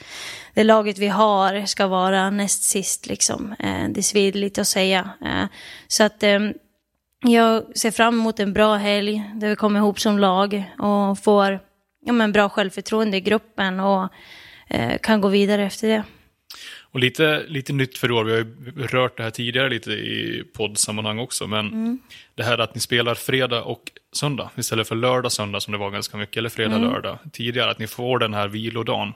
det 0.53 0.63
laget 0.63 0.97
vi 0.97 1.07
har 1.07 1.65
ska 1.65 1.87
vara 1.87 2.29
näst 2.29 2.63
sist. 2.63 3.07
Liksom. 3.07 3.55
det 3.89 4.03
svider 4.03 4.39
lite 4.39 4.61
att 4.61 4.67
säga. 4.67 5.09
så 5.87 6.03
att 6.03 6.23
ehm, 6.23 6.53
jag 7.21 7.77
ser 7.77 7.91
fram 7.91 8.19
emot 8.19 8.39
en 8.39 8.53
bra 8.53 8.75
helg 8.75 9.23
där 9.35 9.49
vi 9.49 9.55
kommer 9.55 9.79
ihop 9.79 9.99
som 9.99 10.19
lag 10.19 10.63
och 10.79 11.23
får 11.23 11.59
ja, 12.05 12.13
men 12.13 12.31
bra 12.31 12.49
självförtroende 12.49 13.17
i 13.17 13.21
gruppen 13.21 13.79
och 13.79 14.09
eh, 14.67 14.99
kan 15.03 15.21
gå 15.21 15.27
vidare 15.27 15.65
efter 15.65 15.87
det. 15.87 16.03
Och 16.91 16.99
lite, 16.99 17.43
lite 17.47 17.73
nytt 17.73 17.97
för 17.97 18.11
år, 18.11 18.23
vi 18.23 18.31
har 18.31 18.37
ju 18.37 18.87
rört 18.87 19.17
det 19.17 19.23
här 19.23 19.29
tidigare 19.29 19.69
lite 19.69 19.91
i 19.91 20.43
poddsammanhang 20.53 21.19
också, 21.19 21.47
men 21.47 21.67
mm. 21.67 21.99
det 22.35 22.43
här 22.43 22.57
att 22.57 22.75
ni 22.75 22.81
spelar 22.81 23.15
fredag 23.15 23.63
och 23.63 23.91
söndag 24.11 24.49
istället 24.55 24.87
för 24.87 24.95
lördag, 24.95 25.31
söndag 25.31 25.59
som 25.59 25.71
det 25.71 25.77
var 25.77 25.91
ganska 25.91 26.17
mycket, 26.17 26.37
eller 26.37 26.49
fredag, 26.49 26.75
mm. 26.75 26.89
lördag 26.89 27.17
tidigare, 27.31 27.71
att 27.71 27.79
ni 27.79 27.87
får 27.87 28.19
den 28.19 28.33
här 28.33 28.47
vilodagen. 28.47 29.13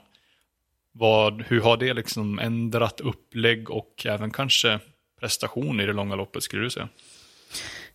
Vad, 0.91 1.43
hur 1.47 1.61
har 1.61 1.77
det 1.77 1.93
liksom 1.93 2.39
ändrat 2.39 2.99
upplägg 2.99 3.69
och 3.69 4.05
även 4.05 4.31
kanske 4.31 4.79
prestation 5.19 5.79
i 5.79 5.85
det 5.85 5.93
långa 5.93 6.15
loppet 6.15 6.43
skulle 6.43 6.63
du 6.63 6.69
säga? 6.69 6.89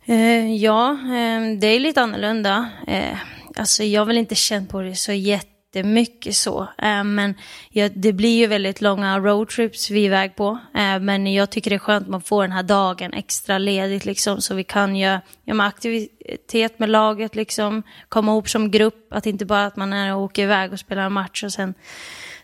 Eh, 0.09 0.55
ja, 0.55 0.90
eh, 0.90 1.59
det 1.61 1.66
är 1.66 1.81
lite 1.81 2.03
annorlunda. 2.03 2.68
Eh, 2.87 3.18
alltså 3.57 3.85
jag 3.85 4.01
har 4.01 4.07
väl 4.07 4.18
inte 4.18 4.35
känt 4.35 4.71
på 4.71 4.81
det 4.81 4.94
så 4.94 5.12
jättemycket 5.12 6.35
så. 6.35 6.62
Eh, 6.79 7.05
men 7.05 7.35
ja, 7.71 7.88
det 7.94 8.12
blir 8.12 8.38
ju 8.38 8.47
väldigt 8.47 8.81
långa 8.81 9.18
roadtrips 9.18 9.90
vi 9.90 10.01
är 10.01 10.05
iväg 10.05 10.37
på. 10.37 10.59
Eh, 10.75 11.01
men 11.01 11.33
jag 11.33 11.51
tycker 11.51 11.71
det 11.71 11.77
är 11.77 11.79
skönt 11.79 12.03
att 12.03 12.11
man 12.11 12.23
får 12.23 12.42
den 12.42 12.53
här 12.53 12.62
dagen 12.62 13.12
extra 13.12 13.59
ledigt 13.59 14.05
liksom. 14.05 14.40
Så 14.40 14.55
vi 14.55 14.64
kan 14.64 14.97
göra 14.97 15.21
ja, 15.44 15.64
aktivitet 15.64 16.79
med 16.79 16.90
laget 16.90 17.37
liksom. 17.37 17.83
Komma 18.09 18.33
ihop 18.33 18.49
som 18.49 18.71
grupp. 18.71 19.12
Att 19.12 19.27
inte 19.27 19.44
bara 19.47 19.66
att 19.66 19.77
man 19.77 19.92
är 19.92 20.14
och 20.14 20.23
åker 20.23 20.42
iväg 20.42 20.73
och 20.73 20.81
spelar 20.81 21.03
en 21.03 21.12
match 21.12 21.44
och 21.44 21.53
sen 21.53 21.75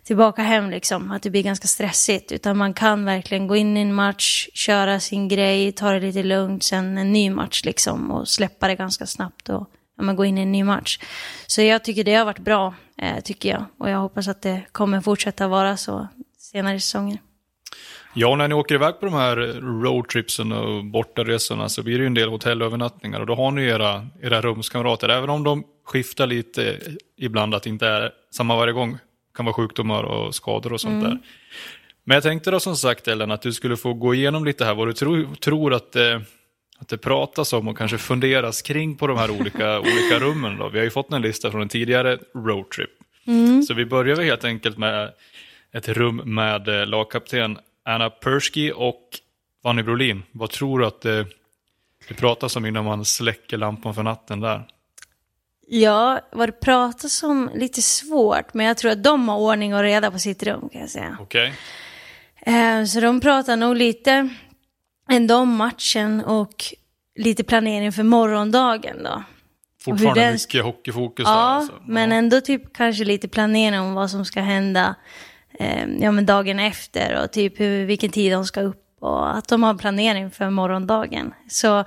tillbaka 0.05 0.43
hem 0.43 0.71
liksom, 0.71 1.11
att 1.11 1.23
det 1.23 1.31
blir 1.31 1.43
ganska 1.43 1.69
stressigt. 1.69 2.33
Utan 2.33 2.57
man 2.57 2.75
kan 2.75 3.05
verkligen 3.05 3.47
gå 3.47 3.57
in 3.57 3.77
i 3.77 3.81
en 3.81 3.95
match, 3.95 4.49
köra 4.55 5.01
sin 5.01 5.29
grej, 5.29 5.73
ta 5.73 5.93
det 5.93 6.01
lite 6.01 6.23
lugnt, 6.23 6.63
sen 6.63 6.99
en 6.99 7.13
ny 7.13 7.31
match 7.31 7.65
liksom 7.65 8.11
och 8.11 8.29
släppa 8.29 8.69
det 8.69 8.75
ganska 8.75 9.07
snabbt 9.07 9.49
och 9.49 9.71
ja, 9.99 10.13
gå 10.13 10.25
in 10.25 10.39
i 10.39 10.43
en 10.43 10.53
ny 10.53 10.65
match. 10.65 10.99
Så 11.47 11.63
jag 11.63 11.85
tycker 11.85 12.05
det 12.05 12.15
har 12.15 12.25
varit 12.25 12.39
bra, 12.39 12.75
eh, 12.99 13.21
tycker 13.21 13.49
jag. 13.49 13.65
Och 13.79 13.91
jag 13.91 13.99
hoppas 13.99 14.29
att 14.29 14.43
det 14.43 14.63
kommer 14.73 15.01
fortsätta 15.01 15.49
vara 15.49 15.77
så 15.77 16.09
senare 16.39 16.75
i 16.75 16.81
säsongen. 16.81 17.19
Ja, 18.17 18.37
när 18.37 18.49
ni 18.49 18.55
åker 18.55 18.75
iväg 18.75 19.01
på 19.01 19.07
de 19.07 19.15
här 19.15 19.37
roadtripsen 19.83 20.53
och 20.53 20.85
bortaresorna 20.85 21.69
så 21.69 21.83
blir 21.83 21.99
det 21.99 22.01
ju 22.01 22.07
en 22.07 22.15
del 22.15 22.29
hotellövernattningar 22.29 23.21
och 23.21 23.27
då 23.27 23.35
har 23.35 23.51
ni 23.51 23.63
era, 23.63 24.07
era 24.23 24.41
rumskamrater, 24.41 25.09
även 25.09 25.31
om 25.31 25.45
de 25.45 25.65
skiftar 25.85 26.27
lite 26.27 26.79
ibland, 27.19 27.55
att 27.55 27.63
det 27.63 27.71
inte 27.71 27.87
är 27.87 28.13
samma 28.31 28.57
varje 28.57 28.73
gång 28.73 28.99
kan 29.35 29.45
vara 29.45 29.55
sjukdomar 29.55 30.03
och 30.03 30.35
skador 30.35 30.73
och 30.73 30.81
sånt 30.81 31.05
mm. 31.05 31.05
där. 31.05 31.19
Men 32.05 32.15
jag 32.15 32.23
tänkte 32.23 32.51
då 32.51 32.61
som 32.61 32.77
sagt 32.77 33.09
Ellen 33.09 33.31
att 33.31 33.43
du 33.43 33.53
skulle 33.53 33.77
få 33.77 33.95
gå 33.95 34.15
igenom 34.15 34.45
lite 34.45 34.65
här 34.65 34.75
vad 34.75 34.89
du 34.89 34.93
tro, 34.93 35.35
tror 35.35 35.75
att 35.75 35.93
det, 35.93 36.23
att 36.79 36.89
det 36.89 36.99
pratas 36.99 37.53
om 37.53 37.69
och 37.69 37.79
kanske 37.79 37.99
funderas 37.99 38.63
kring 38.63 38.97
på 38.97 39.07
de 39.07 39.19
här 39.19 39.31
olika, 39.31 39.81
olika 39.81 40.19
rummen. 40.19 40.59
Då. 40.59 40.69
Vi 40.69 40.79
har 40.79 40.85
ju 40.85 40.91
fått 40.91 41.13
en 41.13 41.23
lista 41.23 41.51
från 41.51 41.63
en 41.63 41.69
tidigare 41.69 42.19
roadtrip. 42.35 42.91
Mm. 43.27 43.63
Så 43.63 43.75
vi 43.75 43.85
börjar 43.85 44.17
väl 44.17 44.25
helt 44.25 44.45
enkelt 44.45 44.79
med 44.79 45.13
ett 45.73 45.89
rum 45.89 46.17
med 46.25 46.69
eh, 46.69 46.87
lagkapten 46.87 47.59
Anna 47.85 48.11
Persky 48.11 48.73
och 48.73 49.09
Fanny 49.63 49.83
Brolin. 49.83 50.23
Vad 50.33 50.51
tror 50.51 50.79
du 50.79 50.87
att 50.87 51.01
det, 51.01 51.27
det 52.09 52.15
pratas 52.15 52.57
om 52.57 52.67
innan 52.67 52.85
man 52.85 53.05
släcker 53.05 53.57
lampan 53.57 53.95
för 53.95 54.03
natten 54.03 54.41
där? 54.41 54.63
Ja, 55.67 56.21
vad 56.33 56.49
det 56.49 56.53
pratas 56.53 57.23
om 57.23 57.51
lite 57.55 57.83
svårt, 57.83 58.55
men 58.55 58.67
jag 58.67 58.77
tror 58.77 58.91
att 58.91 59.03
de 59.03 59.29
har 59.29 59.39
ordning 59.39 59.75
och 59.75 59.83
reda 59.83 60.11
på 60.11 60.19
sitt 60.19 60.43
rum 60.43 60.69
kan 60.69 60.81
jag 60.81 60.91
säga. 60.91 61.17
Okej. 61.21 61.53
Okay. 62.43 62.55
Eh, 62.55 62.85
så 62.85 63.01
de 63.01 63.21
pratar 63.21 63.57
nog 63.57 63.77
lite 63.77 64.29
ändå 65.11 65.37
om 65.37 65.57
matchen 65.57 66.25
och 66.25 66.65
lite 67.19 67.45
planering 67.45 67.93
för 67.93 68.03
morgondagen 68.03 69.03
då. 69.03 69.23
Fortfarande 69.85 70.21
den... 70.21 70.33
mycket 70.33 70.65
hockeyfokus 70.65 71.25
ja, 71.29 71.35
där 71.35 71.41
alltså. 71.41 71.73
Ja, 71.73 71.83
men 71.87 72.13
ändå 72.13 72.41
typ 72.41 72.77
kanske 72.77 73.05
lite 73.05 73.29
planering 73.29 73.81
om 73.81 73.95
vad 73.95 74.11
som 74.11 74.25
ska 74.25 74.41
hända 74.41 74.95
eh, 75.59 75.87
ja, 76.01 76.11
men 76.11 76.27
dagen 76.27 76.59
efter 76.59 77.23
och 77.23 77.33
typ 77.33 77.61
hur, 77.61 77.85
vilken 77.85 78.11
tid 78.11 78.33
de 78.33 78.45
ska 78.45 78.61
upp 78.61 78.97
och 79.01 79.37
att 79.37 79.49
de 79.49 79.63
har 79.63 79.75
planering 79.75 80.31
för 80.31 80.51
morgondagen. 80.51 81.35
Så 81.49 81.85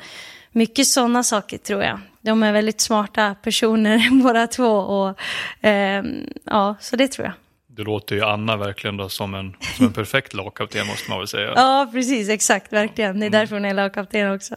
mycket 0.52 0.88
sådana 0.88 1.24
saker 1.24 1.58
tror 1.58 1.84
jag. 1.84 2.00
De 2.22 2.44
är 2.44 2.52
väldigt 2.52 2.82
smarta 2.82 3.36
personer 3.44 4.22
båda 4.24 4.48
två 4.48 4.72
och 4.78 5.20
eh, 5.68 6.04
ja, 6.44 6.76
så 6.80 6.96
det 6.96 7.08
tror 7.08 7.26
jag. 7.26 7.34
Det 7.78 7.84
låter 7.84 8.16
ju 8.16 8.24
Anna 8.24 8.58
verkligen 8.58 8.98
då 8.98 9.10
som 9.10 9.34
en, 9.34 9.56
som 9.78 9.86
en 9.86 9.94
perfekt 9.94 10.34
lagkapten 10.34 10.88
måste 10.88 11.10
man 11.10 11.20
väl 11.20 11.28
säga. 11.28 11.54
Ja, 11.56 11.90
precis, 11.92 12.30
exakt, 12.30 12.74
verkligen. 12.74 13.20
Det 13.20 13.26
är 13.26 13.30
därför 13.30 13.56
hon 13.56 13.66
är 13.66 13.74
lagkapten 13.74 14.32
också. 14.32 14.56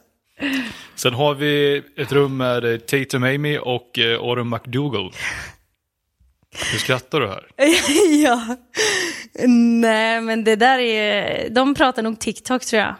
Sen 0.95 1.15
har 1.15 1.35
vi 1.35 1.83
ett 1.97 2.13
rum 2.13 2.37
med 2.37 2.73
eh, 2.73 2.79
Tatum 2.79 3.25
Amy 3.25 3.59
och 3.59 3.99
eh, 3.99 4.25
Orm 4.25 4.51
McDougall. 4.51 5.13
Hur 6.73 6.79
skrattar 6.79 7.21
du 7.21 7.29
här? 7.29 7.47
ja. 8.25 8.57
Nej, 9.49 10.21
men 10.21 10.45
det 10.45 10.57
där 10.57 10.79
är... 10.79 11.49
De 11.51 11.75
pratar 11.75 12.03
nog 12.03 12.19
TikTok 12.19 12.65
tror 12.65 12.83
jag. 12.83 12.95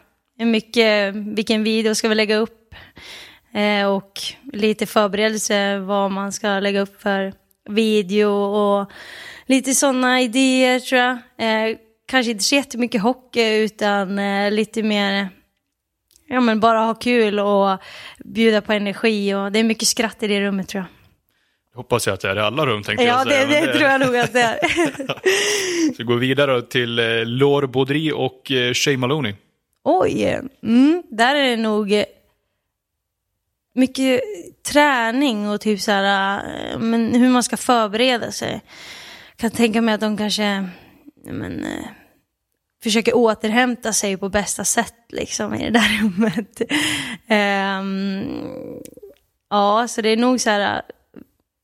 Mycket 0.47 1.15
vilken 1.15 1.65
video 1.65 1.95
ska 1.95 2.09
vi 2.09 2.15
lägga 2.15 2.37
upp. 2.37 2.75
Eh, 3.55 3.87
och 3.87 4.13
lite 4.53 4.87
förberedelse 4.87 5.79
vad 5.79 6.11
man 6.11 6.33
ska 6.33 6.61
lägga 6.61 6.81
upp 6.81 7.03
för 7.03 7.33
video 7.69 8.29
och 8.31 8.91
lite 9.47 9.75
sådana 9.75 10.21
idéer 10.21 10.81
tror 10.81 11.01
jag. 11.01 11.13
Eh, 11.39 11.77
kanske 12.07 12.31
inte 12.31 12.45
så 12.45 12.55
jättemycket 12.55 13.03
hockey 13.03 13.57
utan 13.65 14.19
eh, 14.19 14.51
lite 14.51 14.83
mer 14.83 15.29
ja, 16.29 16.41
men 16.41 16.61
bara 16.61 16.79
ha 16.79 16.95
kul 16.95 17.41
och 17.41 17.79
bjuda 18.25 18.61
på 18.61 18.73
energi. 18.73 19.35
Och 19.35 19.53
det 19.53 19.59
är 19.59 19.65
mycket 19.65 19.89
skratt 19.89 20.23
i 20.23 20.27
det 20.27 20.41
rummet 20.41 20.69
tror 20.69 20.85
jag. 20.85 20.89
Hoppas 21.77 22.07
jag 22.07 22.15
att 22.15 22.21
det 22.21 22.31
är 22.31 22.37
i 22.37 22.41
alla 22.41 22.67
rum 22.67 22.83
tänkte 22.83 23.05
Ja, 23.05 23.19
jag 23.19 23.29
säga. 23.29 23.47
det, 23.47 23.53
men 23.53 23.67
det 23.67 23.73
tror 23.73 23.91
jag 23.91 24.01
nog 24.01 24.17
att 24.17 24.33
det 24.33 24.41
är. 24.41 24.59
Så 25.93 25.95
vi 25.99 26.05
går 26.05 26.17
vidare 26.17 26.63
till 26.63 26.95
Laure 27.25 27.67
Baudry 27.67 28.13
och 28.13 28.53
Shay 28.75 28.97
Maloney. 28.97 29.35
Oj, 29.85 30.41
mm, 30.63 31.03
där 31.11 31.35
är 31.35 31.51
det 31.51 31.63
nog 31.63 31.93
eh, 31.93 32.05
mycket 33.75 34.21
träning 34.63 35.49
och 35.49 35.61
typ 35.61 35.81
så 35.81 35.91
här, 35.91 36.39
eh, 36.55 36.79
men 36.79 37.15
hur 37.15 37.29
man 37.29 37.43
ska 37.43 37.57
förbereda 37.57 38.33
sig. 38.33 38.63
Kan 39.37 39.51
tänka 39.51 39.81
mig 39.81 39.95
att 39.95 40.01
de 40.01 40.17
kanske 40.17 40.69
men, 41.25 41.65
eh, 41.65 41.87
försöker 42.83 43.17
återhämta 43.17 43.93
sig 43.93 44.17
på 44.17 44.29
bästa 44.29 44.65
sätt 44.65 44.95
liksom 45.09 45.55
i 45.55 45.71
det 45.71 45.71
där 45.71 46.01
rummet. 46.03 46.61
um, 47.81 48.83
ja, 49.51 49.89
så 49.89 50.03
det 50.03 50.09
är 50.09 50.17
nog 50.17 50.41
så 50.41 50.51
här 50.51 50.83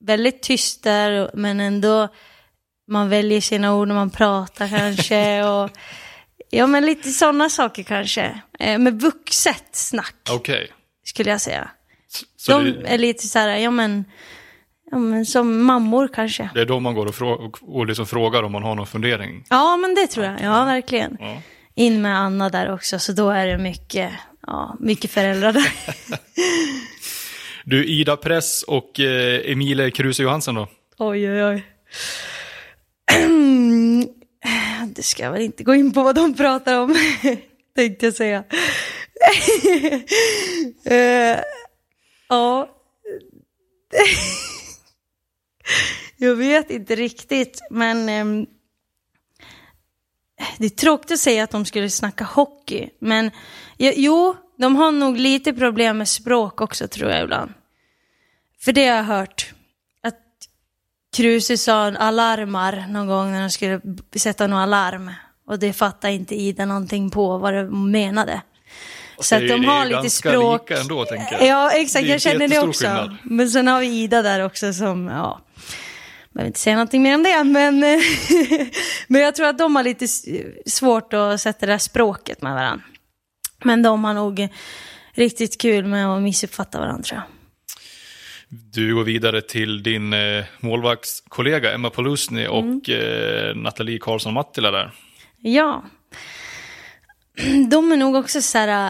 väldigt 0.00 0.42
tyst 0.42 0.82
där 0.82 1.30
men 1.34 1.60
ändå 1.60 2.08
man 2.88 3.08
väljer 3.08 3.40
sina 3.40 3.74
ord 3.74 3.88
när 3.88 3.94
man 3.94 4.10
pratar 4.10 4.68
kanske. 4.68 5.44
och 5.44 5.70
Ja, 6.50 6.66
men 6.66 6.86
lite 6.86 7.10
sådana 7.10 7.48
saker 7.50 7.82
kanske. 7.82 8.40
Eh, 8.58 8.78
med 8.78 9.00
vuxet 9.00 9.64
snack, 9.72 10.14
Okej. 10.30 10.68
skulle 11.04 11.30
jag 11.30 11.40
säga. 11.40 11.70
Så 12.36 12.52
De 12.58 12.64
det, 12.70 12.88
är 12.88 12.98
lite 12.98 13.26
så 13.26 13.38
här, 13.38 13.56
ja 13.56 13.70
men, 13.70 14.04
ja 14.90 14.98
men 14.98 15.26
som 15.26 15.62
mammor 15.62 16.08
kanske. 16.14 16.50
det 16.54 16.60
är 16.60 16.64
då 16.66 16.80
man 16.80 16.94
går 16.94 17.06
och, 17.06 17.14
frå- 17.14 17.54
och 17.62 17.86
liksom 17.86 18.06
frågar 18.06 18.42
om 18.42 18.52
man 18.52 18.62
har 18.62 18.74
någon 18.74 18.86
fundering? 18.86 19.44
Ja, 19.50 19.76
men 19.76 19.94
det 19.94 20.06
tror 20.06 20.26
jag. 20.26 20.40
Ja, 20.42 20.64
verkligen. 20.64 21.16
Ja. 21.20 21.42
In 21.74 22.02
med 22.02 22.18
Anna 22.20 22.48
där 22.48 22.72
också, 22.72 22.98
så 22.98 23.12
då 23.12 23.30
är 23.30 23.46
det 23.46 23.58
mycket, 23.58 24.12
ja, 24.46 24.76
mycket 24.80 25.10
föräldrar 25.10 25.52
där. 25.52 25.72
Du, 27.64 27.84
Ida 27.86 28.16
Press 28.16 28.62
och 28.62 29.00
eh, 29.00 29.52
Emilie 29.52 29.90
Kruse 29.90 30.22
Johansen 30.22 30.54
då? 30.54 30.68
oj, 30.98 31.30
oj, 31.30 31.44
oj. 31.44 31.64
Det 34.96 35.02
ska 35.02 35.22
jag 35.22 35.32
väl 35.32 35.42
inte 35.42 35.64
gå 35.64 35.74
in 35.74 35.92
på 35.92 36.02
vad 36.02 36.14
de 36.14 36.34
pratar 36.34 36.78
om, 36.78 36.96
tänkte 37.76 38.06
jag 38.06 38.14
säga. 38.14 38.44
uh, 40.90 40.90
ja. 42.28 42.68
Jag 46.16 46.36
vet 46.36 46.70
inte 46.70 46.94
riktigt, 46.94 47.60
men 47.70 48.08
um, 48.08 48.46
det 50.58 50.64
är 50.64 50.70
tråkigt 50.70 51.10
att 51.10 51.18
säga 51.18 51.44
att 51.44 51.50
de 51.50 51.64
skulle 51.64 51.90
snacka 51.90 52.24
hockey. 52.24 52.90
Men 52.98 53.30
ja, 53.76 53.92
jo, 53.96 54.36
de 54.56 54.76
har 54.76 54.92
nog 54.92 55.18
lite 55.18 55.52
problem 55.52 55.98
med 55.98 56.08
språk 56.08 56.60
också 56.60 56.88
tror 56.88 57.10
jag 57.10 57.22
ibland. 57.22 57.52
För 58.60 58.72
det 58.72 58.86
har 58.86 58.96
jag 58.96 59.04
hört. 59.04 59.54
Kruse 61.16 61.56
sa 61.56 61.86
alarmar 61.86 62.84
någon 62.88 63.06
gång 63.06 63.32
när 63.32 63.40
de 63.40 63.50
skulle 63.50 63.80
sätta 64.16 64.46
något 64.46 64.58
alarm. 64.58 65.10
Och 65.46 65.58
det 65.58 65.72
fattade 65.72 66.12
inte 66.12 66.34
Ida 66.34 66.64
någonting 66.64 67.10
på 67.10 67.38
vad 67.38 67.54
det 67.54 67.70
menade. 67.70 68.40
Så 69.20 69.34
Det 69.34 69.44
att 69.44 69.48
de 69.48 69.64
har 69.64 69.84
lite 69.84 70.10
språk. 70.10 70.70
lika 70.70 70.80
ändå, 70.80 71.04
tänker 71.04 71.32
jag. 71.32 71.46
Ja, 71.46 71.70
exakt. 71.70 72.06
Jag 72.06 72.20
känner 72.20 72.48
det 72.48 72.58
också. 72.58 72.84
skillnad. 72.84 73.16
Men 73.22 73.50
sen 73.50 73.66
har 73.66 73.80
vi 73.80 73.86
Ida 73.86 74.22
där 74.22 74.44
också 74.44 74.72
som, 74.72 75.06
ja, 75.06 75.40
behöver 76.32 76.46
inte 76.46 76.60
säga 76.60 76.76
någonting 76.76 77.02
mer 77.02 77.14
om 77.14 77.22
det, 77.22 77.44
men, 77.44 77.80
men 79.08 79.20
jag 79.20 79.34
tror 79.34 79.46
att 79.46 79.58
de 79.58 79.76
har 79.76 79.82
lite 79.82 80.08
svårt 80.66 81.12
att 81.12 81.40
sätta 81.40 81.66
det 81.66 81.72
där 81.72 81.78
språket 81.78 82.42
med 82.42 82.54
varandra. 82.54 82.84
Men 83.64 83.82
de 83.82 84.04
har 84.04 84.14
nog 84.14 84.48
riktigt 85.12 85.60
kul 85.60 85.84
med 85.84 86.08
att 86.08 86.22
missuppfatta 86.22 86.80
varandra 86.80 87.02
tror 87.02 87.16
jag. 87.16 87.35
Du 88.48 88.94
går 88.94 89.04
vidare 89.04 89.40
till 89.40 89.82
din 89.82 90.12
eh, 90.12 90.44
målvaktskollega 90.60 91.72
Emma 91.72 91.90
Polusny 91.90 92.46
och 92.46 92.90
eh, 92.90 93.56
Nathalie 93.56 93.98
Karlsson 93.98 94.34
Mattila 94.34 94.70
där. 94.70 94.92
Ja. 95.40 95.84
De 97.70 97.92
är 97.92 97.96
nog 97.96 98.14
också 98.14 98.42
så 98.42 98.58
här... 98.58 98.86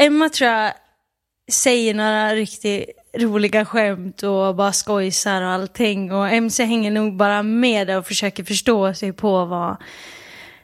äh, 0.00 0.06
Emma 0.06 0.28
tror 0.28 0.50
jag 0.50 0.72
säger 1.52 1.94
några 1.94 2.34
riktigt 2.34 2.84
roliga 3.16 3.64
skämt 3.64 4.22
och 4.22 4.54
bara 4.54 4.72
skojsar 4.72 5.42
och 5.42 5.48
allting. 5.48 6.12
Och 6.12 6.28
MC 6.28 6.64
hänger 6.64 6.90
nog 6.90 7.16
bara 7.16 7.42
med 7.42 7.86
där 7.86 7.98
och 7.98 8.06
försöker 8.06 8.44
förstå 8.44 8.94
sig 8.94 9.12
på 9.12 9.44
vad 9.44 9.76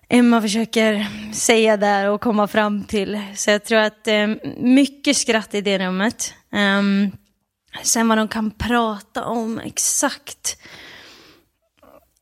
Emma 0.08 0.42
försöker 0.42 1.06
säga 1.32 1.76
där 1.76 2.08
och 2.08 2.20
komma 2.20 2.48
fram 2.48 2.84
till. 2.84 3.20
Så 3.34 3.50
jag 3.50 3.64
tror 3.64 3.78
att 3.78 4.08
eh, 4.08 4.28
mycket 4.56 5.16
skratt 5.16 5.54
i 5.54 5.60
det 5.60 5.78
rummet. 5.78 6.34
Ehm, 6.54 7.10
sen 7.82 8.08
vad 8.08 8.18
de 8.18 8.28
kan 8.28 8.50
prata 8.50 9.24
om 9.24 9.58
exakt. 9.58 10.56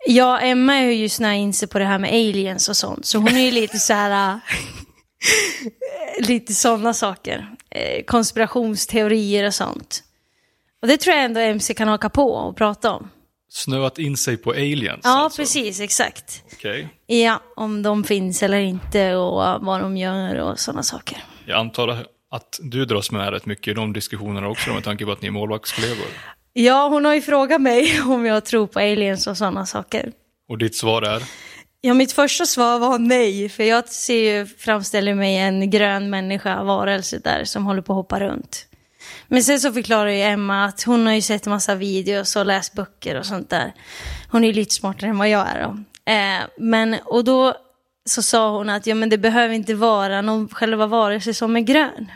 Ja, 0.06 0.40
Emma 0.40 0.74
är 0.74 0.84
ju 0.84 0.94
just 0.94 1.20
när 1.20 1.32
in 1.32 1.52
sig 1.52 1.68
på 1.68 1.78
det 1.78 1.84
här 1.84 1.98
med 1.98 2.10
aliens 2.10 2.68
och 2.68 2.76
sånt. 2.76 3.06
Så 3.06 3.18
hon 3.18 3.36
är 3.36 3.44
ju 3.44 3.50
lite 3.50 3.78
så 3.78 3.92
här... 3.92 4.34
äh, 4.34 4.38
lite 6.28 6.54
sådana 6.54 6.94
saker. 6.94 7.56
Eh, 7.70 8.04
konspirationsteorier 8.04 9.46
och 9.46 9.54
sånt. 9.54 10.02
Och 10.82 10.88
det 10.88 10.96
tror 10.96 11.16
jag 11.16 11.24
ändå 11.24 11.40
MC 11.40 11.74
kan 11.74 11.88
haka 11.88 12.08
på 12.08 12.32
och 12.32 12.56
prata 12.56 12.90
om. 12.90 13.10
Snöat 13.48 13.98
in 13.98 14.16
sig 14.16 14.36
på 14.36 14.50
aliens. 14.50 15.00
Ja, 15.04 15.10
alltså. 15.10 15.42
precis, 15.42 15.80
exakt. 15.80 16.42
Okej. 16.52 16.88
Ja, 17.06 17.40
om 17.56 17.82
de 17.82 18.04
finns 18.04 18.42
eller 18.42 18.58
inte 18.58 19.14
och 19.14 19.64
vad 19.64 19.80
de 19.80 19.96
gör 19.96 20.36
och 20.36 20.58
sådana 20.60 20.82
saker. 20.82 21.24
Jag 21.46 21.58
antar 21.58 22.06
att 22.32 22.60
du 22.62 22.84
dras 22.84 23.10
med 23.10 23.30
rätt 23.30 23.46
mycket 23.46 23.68
i 23.68 23.74
de 23.74 23.92
diskussionerna 23.92 24.48
också 24.48 24.72
med 24.72 24.84
tanke 24.84 25.04
på 25.04 25.12
att 25.12 25.22
ni 25.22 25.28
är 25.28 25.32
målvaktskollegor. 25.32 26.06
Ja, 26.52 26.88
hon 26.88 27.04
har 27.04 27.14
ju 27.14 27.22
frågat 27.22 27.60
mig 27.60 28.00
om 28.06 28.26
jag 28.26 28.44
tror 28.44 28.66
på 28.66 28.78
aliens 28.78 29.26
och 29.26 29.36
sådana 29.36 29.66
saker. 29.66 30.12
Och 30.48 30.58
ditt 30.58 30.76
svar 30.76 31.02
är? 31.02 31.22
Ja, 31.80 31.94
mitt 31.94 32.12
första 32.12 32.46
svar 32.46 32.78
var 32.78 32.98
nej, 32.98 33.48
för 33.48 33.64
jag 33.64 33.88
ser 33.88 34.38
ju, 34.38 34.46
framställer 34.46 35.14
mig 35.14 35.36
en 35.36 35.70
grön 35.70 36.10
människa, 36.10 36.62
varelse 36.62 37.18
där, 37.18 37.44
som 37.44 37.66
håller 37.66 37.82
på 37.82 37.92
att 37.92 37.96
hoppa 37.96 38.20
runt. 38.20 38.66
Men 39.28 39.42
sen 39.42 39.60
så 39.60 39.72
förklarar 39.72 40.10
ju 40.10 40.22
Emma 40.22 40.64
att 40.64 40.82
hon 40.82 41.06
har 41.06 41.14
ju 41.14 41.22
sett 41.22 41.46
en 41.46 41.52
massa 41.52 41.74
videos 41.74 42.36
och 42.36 42.46
läst 42.46 42.74
böcker 42.74 43.18
och 43.18 43.26
sånt 43.26 43.50
där. 43.50 43.72
Hon 44.30 44.44
är 44.44 44.48
ju 44.48 44.54
lite 44.54 44.74
smartare 44.74 45.10
än 45.10 45.18
vad 45.18 45.28
jag 45.28 45.48
är 45.48 45.62
då. 45.62 45.78
Eh, 46.12 46.40
men, 46.58 46.96
och 47.04 47.24
då 47.24 47.54
så 48.04 48.22
sa 48.22 48.56
hon 48.56 48.68
att 48.68 48.86
ja, 48.86 48.94
men 48.94 49.08
det 49.08 49.18
behöver 49.18 49.54
inte 49.54 49.74
vara 49.74 50.22
någon 50.22 50.48
själva 50.48 50.86
varelse 50.86 51.34
som 51.34 51.56
är 51.56 51.60
grön. 51.60 52.12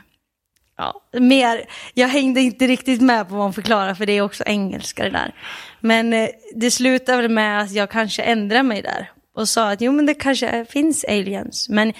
Ja, 0.78 1.00
mer, 1.12 1.64
jag 1.94 2.08
hängde 2.08 2.40
inte 2.40 2.66
riktigt 2.66 3.00
med 3.00 3.28
på 3.28 3.34
vad 3.34 3.42
hon 3.44 3.52
förklarade 3.52 3.94
för 3.94 4.06
det 4.06 4.12
är 4.12 4.22
också 4.22 4.44
engelska 4.46 5.02
det 5.04 5.10
där. 5.10 5.34
Men 5.80 6.12
eh, 6.12 6.28
det 6.54 6.70
slutade 6.70 7.22
väl 7.22 7.30
med 7.30 7.60
att 7.62 7.72
jag 7.72 7.90
kanske 7.90 8.22
ändrade 8.22 8.62
mig 8.62 8.82
där 8.82 9.10
och 9.34 9.48
sa 9.48 9.70
att 9.72 9.80
jo 9.80 9.92
men 9.92 10.06
det 10.06 10.14
kanske 10.14 10.64
finns 10.64 11.04
aliens. 11.04 11.68
Men 11.68 11.92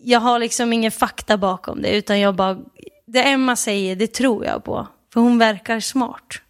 jag 0.00 0.20
har 0.20 0.38
liksom 0.38 0.72
ingen 0.72 0.90
fakta 0.90 1.36
bakom 1.36 1.82
det 1.82 1.96
utan 1.96 2.20
jag 2.20 2.34
bara, 2.34 2.58
det 3.06 3.22
Emma 3.22 3.56
säger 3.56 3.96
det 3.96 4.06
tror 4.14 4.44
jag 4.44 4.64
på. 4.64 4.88
För 5.12 5.20
hon 5.20 5.38
verkar 5.38 5.80
smart. 5.80 6.40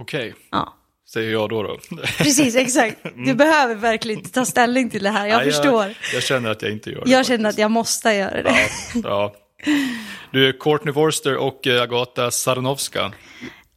Okej, 0.00 0.34
Ja, 0.50 0.74
säger 1.12 1.32
jag 1.32 1.48
då. 1.50 1.62
då. 1.62 1.78
precis 2.18 2.56
exakt. 2.56 2.96
Du 3.26 3.34
behöver 3.34 3.74
verkligen 3.74 4.18
inte 4.18 4.32
ta 4.32 4.44
ställning 4.44 4.90
till 4.90 5.02
det 5.02 5.10
här, 5.10 5.26
jag 5.26 5.36
Nej, 5.36 5.46
förstår. 5.52 5.84
Jag, 5.84 5.94
jag 6.14 6.22
känner 6.22 6.50
att 6.50 6.62
jag 6.62 6.72
inte 6.72 6.90
gör 6.90 7.04
det. 7.04 7.10
Jag 7.10 7.26
känner 7.26 7.48
att 7.48 7.58
jag 7.58 7.70
måste 7.70 8.10
göra 8.12 8.42
det. 8.42 8.52
faktiskt. 8.54 9.04
Ja. 9.04 9.34
Du, 10.30 10.52
Courtney 10.52 10.94
Forster 10.94 11.36
och 11.36 11.66
eh, 11.66 11.82
Agata 11.82 12.30
Saranowska. 12.30 13.12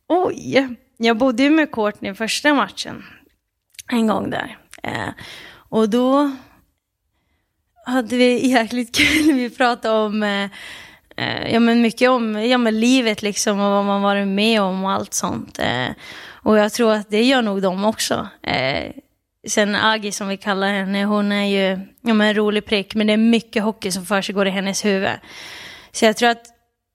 Oj, 0.08 0.68
jag 0.98 1.18
bodde 1.18 1.44
ju 1.44 1.50
med 1.50 1.72
Courtney 1.72 2.14
första 2.14 2.54
matchen. 2.54 3.04
En 3.92 4.08
gång 4.08 4.30
där. 4.30 4.58
Eh, 4.84 5.10
och 5.70 5.90
då 5.90 6.32
hade 7.86 8.18
vi 8.18 8.48
jäkligt 8.50 8.96
kul. 8.98 9.34
Vi 9.34 9.50
pratade 9.50 9.96
om, 9.96 10.24
eh, 10.24 10.50
eh, 11.18 11.54
ja 11.54 11.60
men 11.60 11.82
mycket 11.82 12.10
om 12.10 12.44
ja, 12.44 12.58
men 12.58 12.80
livet 12.80 13.22
liksom 13.22 13.60
och 13.60 13.72
vad 13.72 13.86
man 13.86 14.02
varit 14.02 14.28
med 14.28 14.62
om 14.62 14.84
och 14.84 14.92
allt 14.92 15.14
sånt. 15.14 15.60
Eh, 15.60 15.88
Och 16.44 16.58
jag 16.58 16.74
tror 16.74 16.94
att 16.94 17.10
det 17.10 17.24
gör 17.24 17.42
nog 17.42 17.62
de 17.62 17.86
också. 17.86 18.28
Eh, 18.44 18.92
sen 19.48 19.76
Agi 19.76 20.12
som 20.12 20.28
vi 20.28 20.38
kallar 20.38 20.68
henne, 20.74 21.04
hon 21.04 21.32
är 21.32 21.46
ju 21.46 21.80
ja, 22.02 22.14
men 22.14 22.28
en 22.28 22.34
rolig 22.36 22.66
prick, 22.66 22.96
men 22.96 23.08
det 23.08 23.14
är 23.14 23.18
mycket 23.18 23.64
hockey 23.64 23.92
som 23.92 24.06
för 24.06 24.22
sig 24.22 24.36
går 24.36 24.48
i 24.48 24.52
hennes 24.52 24.86
huvud. 24.86 25.10
Så 25.92 26.06
jag 26.06 26.18
tror 26.18 26.30
att 26.30 26.46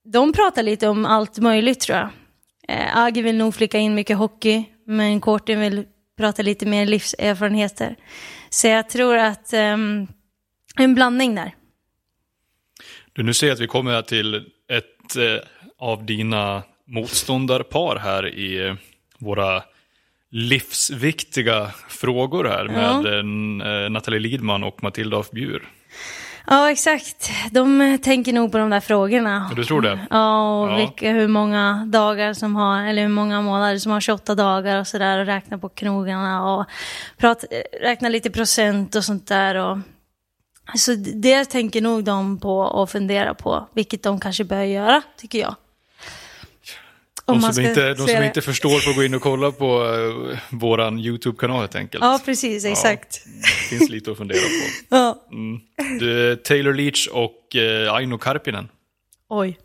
de 0.05 0.33
pratar 0.33 0.63
lite 0.63 0.89
om 0.89 1.05
allt 1.05 1.39
möjligt 1.39 1.81
tror 1.81 1.99
jag. 1.99 2.09
Eh, 2.69 2.97
Agi 2.97 3.23
vill 3.23 3.37
nog 3.37 3.55
flika 3.55 3.79
in 3.79 3.95
mycket 3.95 4.17
hockey, 4.17 4.65
men 4.87 5.21
Korten 5.21 5.61
vill 5.61 5.85
prata 6.19 6.43
lite 6.43 6.67
mer 6.67 6.87
livserfarenheter. 6.87 7.97
Så 8.51 8.67
jag 8.67 8.89
tror 8.89 9.17
att 9.17 9.53
eh, 9.53 9.77
en 10.77 10.95
blandning 10.95 11.35
där. 11.35 11.55
Du, 13.13 13.23
nu 13.23 13.35
ser 13.35 13.47
jag 13.47 13.55
att 13.55 13.61
vi 13.61 13.67
kommer 13.67 14.03
till 14.03 14.35
ett 14.69 15.17
eh, 15.17 15.49
av 15.79 16.05
dina 16.07 16.63
motståndarpar 16.87 17.97
här 17.97 18.35
i 18.35 18.67
eh, 18.67 18.75
våra 19.19 19.63
livsviktiga 20.31 21.71
frågor 21.89 22.45
här 22.45 22.65
med 22.65 23.07
eh, 23.85 23.91
Nathalie 23.91 24.21
Lidman 24.21 24.65
och 24.65 24.83
Matilda 24.83 25.17
af 25.17 25.31
Bjur. 25.31 25.69
Ja, 26.47 26.71
exakt. 26.71 27.31
De 27.51 27.99
tänker 28.03 28.33
nog 28.33 28.53
på 28.53 28.59
de 28.59 28.71
där 28.71 28.81
frågorna. 28.81 29.51
Du 29.57 29.65
tror 29.65 29.81
det? 29.83 30.07
Ja, 30.11 30.61
och 30.61 30.71
ja. 30.71 30.77
Vilka, 30.77 31.11
hur 31.11 31.29
många 31.29 31.85
dagar 31.87 32.33
som 32.33 32.57
har, 32.57 32.83
eller 32.83 33.03
hur 33.03 33.09
många 33.09 33.41
månader 33.41 33.79
som 33.79 33.93
har 33.93 34.01
28 34.01 34.35
dagar 34.35 34.81
och 34.81 34.87
sådär 34.87 35.19
och 35.19 35.27
räkna 35.27 35.59
på 35.59 35.69
knogarna 35.69 36.55
och 36.55 36.67
prata, 37.17 37.47
räkna 37.81 38.09
lite 38.09 38.31
procent 38.31 38.95
och 38.95 39.05
sånt 39.05 39.27
där. 39.27 39.55
Och, 39.55 39.79
så 40.75 40.95
det 40.95 41.45
tänker 41.45 41.81
nog 41.81 42.05
de 42.05 42.39
på 42.39 42.59
och 42.59 42.91
fundera 42.91 43.35
på, 43.35 43.69
vilket 43.75 44.03
de 44.03 44.21
kanske 44.21 44.45
bör 44.45 44.63
göra, 44.63 45.03
tycker 45.17 45.39
jag. 45.39 45.55
De 47.27 47.41
som, 47.41 47.65
inte, 47.65 47.95
de 47.95 48.09
som 48.09 48.23
inte 48.23 48.43
förstår 48.43 48.79
får 48.79 48.95
gå 48.95 49.05
in 49.05 49.15
och 49.15 49.23
kolla 49.23 49.53
på 49.53 49.85
uh, 49.85 50.39
våran 50.51 50.99
YouTube-kanal 50.99 51.61
helt 51.61 51.75
enkelt. 51.75 52.05
Ja, 52.05 52.21
precis, 52.25 52.65
exakt. 52.65 53.23
Ja, 53.27 53.33
det 53.41 53.77
finns 53.77 53.91
lite 53.91 54.11
att 54.11 54.19
fundera 54.19 54.39
på. 54.39 54.47
ja. 54.97 55.27
Mm. 55.33 55.61
Du, 55.99 56.37
Taylor 56.37 56.73
Leach 56.75 57.07
och 57.07 57.39
uh, 57.57 57.95
Aino 57.95 58.19
Karpinen. 58.19 58.69
Oj, 59.29 59.59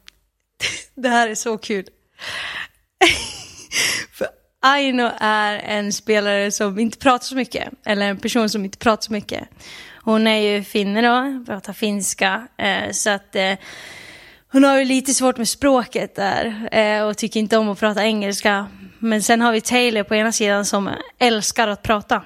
det 0.95 1.09
här 1.09 1.27
är 1.27 1.35
så 1.35 1.57
kul. 1.57 1.85
För 4.13 4.27
Aino 4.61 5.11
är 5.19 5.55
en 5.55 5.93
spelare 5.93 6.51
som 6.51 6.79
inte 6.79 6.97
pratar 6.97 7.25
så 7.25 7.35
mycket, 7.35 7.73
eller 7.85 8.09
en 8.09 8.17
person 8.17 8.49
som 8.49 8.65
inte 8.65 8.77
pratar 8.77 9.01
så 9.01 9.13
mycket. 9.13 9.49
Hon 10.03 10.27
är 10.27 10.37
ju 10.37 10.63
finne 10.63 11.01
då, 11.01 11.45
pratar 11.45 11.73
finska, 11.73 12.47
eh, 12.57 12.91
så 12.91 13.09
att 13.09 13.35
eh, 13.35 13.53
hon 14.51 14.63
har 14.63 14.79
ju 14.79 14.85
lite 14.85 15.13
svårt 15.13 15.37
med 15.37 15.47
språket 15.47 16.15
där 16.15 16.69
eh, 16.71 17.03
och 17.03 17.17
tycker 17.17 17.39
inte 17.39 17.57
om 17.57 17.69
att 17.69 17.79
prata 17.79 18.03
engelska. 18.03 18.67
Men 18.99 19.21
sen 19.23 19.41
har 19.41 19.51
vi 19.51 19.61
Taylor 19.61 20.03
på 20.03 20.15
ena 20.15 20.31
sidan 20.31 20.65
som 20.65 20.89
älskar 21.19 21.67
att 21.67 21.83
prata. 21.83 22.23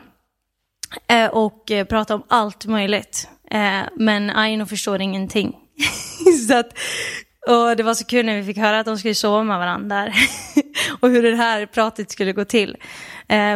Eh, 1.08 1.28
och 1.28 1.72
eh, 1.72 1.86
prata 1.86 2.16
om 2.16 2.24
allt 2.28 2.66
möjligt. 2.66 3.28
Eh, 3.52 3.82
men 3.96 4.30
Aino 4.30 4.66
förstår 4.66 5.02
ingenting. 5.02 5.56
så 6.48 6.58
att, 6.58 6.78
och 7.48 7.78
det 7.78 7.84
var 7.84 7.94
så 7.94 8.06
kul 8.06 8.26
när 8.26 8.38
vi 8.38 8.44
fick 8.44 8.58
höra 8.58 8.80
att 8.80 8.86
de 8.86 8.98
skulle 8.98 9.16
sova 9.16 9.44
med 9.44 9.58
varandra 9.58 10.14
och 11.00 11.10
hur 11.10 11.24
det 11.24 11.36
här 11.36 11.66
pratet 11.66 12.12
skulle 12.12 12.34
gå 12.34 12.46
till 12.46 12.78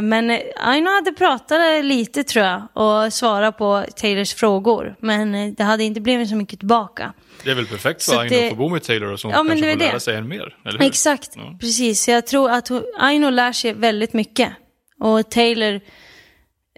men 0.03 0.39
Aino 0.55 0.89
hade 0.89 1.11
pratat 1.11 1.85
lite 1.85 2.23
tror 2.23 2.45
jag 2.45 2.67
och 2.73 3.13
svarat 3.13 3.57
på 3.57 3.85
Taylors 3.95 4.33
frågor. 4.33 4.95
Men 4.99 5.55
det 5.55 5.63
hade 5.63 5.83
inte 5.83 6.01
blivit 6.01 6.29
så 6.29 6.35
mycket 6.35 6.59
tillbaka. 6.59 7.13
Det 7.43 7.51
är 7.51 7.55
väl 7.55 7.65
perfekt 7.65 8.03
för 8.03 8.19
Aino 8.19 8.29
det... 8.29 8.43
att 8.43 8.49
få 8.49 8.55
bo 8.55 8.69
med 8.69 8.83
Taylor 8.83 9.11
och 9.11 9.19
sånt. 9.19 9.33
Ja, 9.33 9.43
men 9.43 9.57
kanske 9.57 9.75
det 9.75 9.79
får 9.79 9.85
lära 9.91 9.99
sig 9.99 10.15
än 10.15 10.27
mer. 10.27 10.57
Eller 10.65 10.79
hur? 10.79 10.87
Exakt, 10.87 11.31
ja. 11.35 11.57
precis. 11.59 12.07
Jag 12.07 12.27
tror 12.27 12.51
att 12.51 12.71
Aino 12.99 13.29
lär 13.29 13.51
sig 13.51 13.73
väldigt 13.73 14.13
mycket. 14.13 14.53
Och 14.99 15.29
Taylor, 15.29 15.81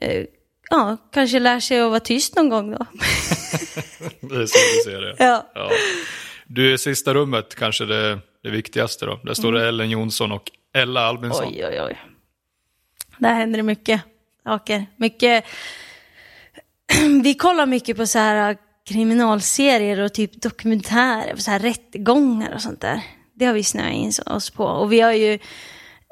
eh, 0.01 0.25
ja, 0.69 0.97
kanske 1.13 1.39
lär 1.39 1.59
sig 1.59 1.81
att 1.81 1.89
vara 1.89 1.99
tyst 1.99 2.35
någon 2.35 2.49
gång 2.49 2.71
då. 2.71 2.77
det 4.21 4.35
är 4.35 4.45
så 4.45 4.57
du 4.75 4.91
ser 4.91 5.01
det. 5.01 5.15
Ja. 5.19 5.51
ja. 5.55 5.69
Du, 6.47 6.77
sista 6.77 7.13
rummet 7.13 7.55
kanske 7.55 7.85
det, 7.85 8.19
det 8.43 8.49
viktigaste 8.49 9.05
då. 9.05 9.19
Där 9.23 9.33
står 9.33 9.49
mm. 9.49 9.61
det 9.61 9.67
Ellen 9.67 9.89
Jonsson 9.89 10.31
och 10.31 10.51
Ella 10.73 11.01
Albinsson. 11.01 11.47
Oj, 11.47 11.65
oj, 11.65 11.81
oj. 11.81 11.97
Där 13.19 13.33
händer 13.33 13.57
det 13.57 13.63
mycket 13.63 14.01
saker. 14.43 14.85
Mycket... 14.95 15.45
Vi 17.23 17.33
kollar 17.33 17.65
mycket 17.65 17.97
på 17.97 18.07
så 18.07 18.19
här 18.19 18.49
äh, 18.49 18.57
kriminalserier 18.85 19.99
och 19.99 20.13
typ 20.13 20.41
dokumentärer, 20.41 21.35
så 21.35 21.51
här 21.51 21.59
rättegångar 21.59 22.53
och 22.53 22.61
sånt 22.61 22.81
där. 22.81 23.01
Det 23.33 23.45
har 23.45 23.53
vi 23.53 23.63
snöat 23.63 23.93
in 23.93 24.11
oss 24.25 24.49
på. 24.49 24.63
Och 24.63 24.93
vi 24.93 25.01
har 25.01 25.13
ju 25.13 25.33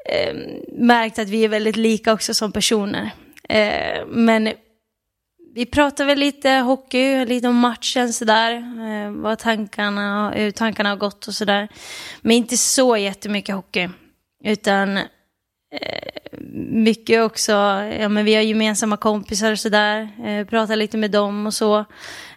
eh, 0.08 0.36
märkt 0.72 1.18
att 1.18 1.28
vi 1.28 1.44
är 1.44 1.48
väldigt 1.48 1.76
lika 1.76 2.12
också 2.12 2.34
som 2.34 2.52
personer. 2.52 3.10
Eh, 3.48 4.06
men 4.06 4.52
vi 5.54 5.66
pratar 5.66 6.04
väl 6.04 6.18
lite 6.18 6.50
hockey, 6.50 7.24
lite 7.24 7.48
om 7.48 7.56
matchen 7.56 8.12
sådär. 8.12 8.52
Eh, 8.54 9.10
vad 9.10 9.38
tankarna, 9.38 10.30
hur 10.30 10.50
tankarna 10.50 10.88
har 10.88 10.96
gått 10.96 11.28
och 11.28 11.34
sådär. 11.34 11.68
Men 12.20 12.36
inte 12.36 12.56
så 12.56 12.96
jättemycket 12.96 13.54
hockey. 13.54 13.88
Utan 14.44 14.98
Eh, 15.70 16.38
mycket 16.60 17.22
också, 17.22 17.52
ja 17.98 18.08
men 18.08 18.24
vi 18.24 18.34
har 18.34 18.42
gemensamma 18.42 18.96
kompisar 18.96 19.52
och 19.52 19.58
sådär. 19.58 20.08
Eh, 20.26 20.46
pratar 20.46 20.76
lite 20.76 20.96
med 20.96 21.10
dem 21.10 21.46
och 21.46 21.54
så. 21.54 21.78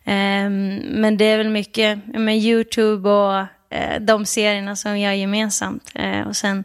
Eh, 0.04 0.50
men 0.82 1.18
det 1.18 1.26
är 1.26 1.38
väl 1.38 1.50
mycket 1.50 2.06
med 2.06 2.38
YouTube 2.38 3.10
och 3.10 3.40
eh, 3.70 4.02
de 4.02 4.26
serierna 4.26 4.76
som 4.76 4.94
vi 4.94 5.04
har 5.04 5.14
gemensamt. 5.14 5.92
Eh, 5.96 6.28
och 6.28 6.36
sen 6.36 6.64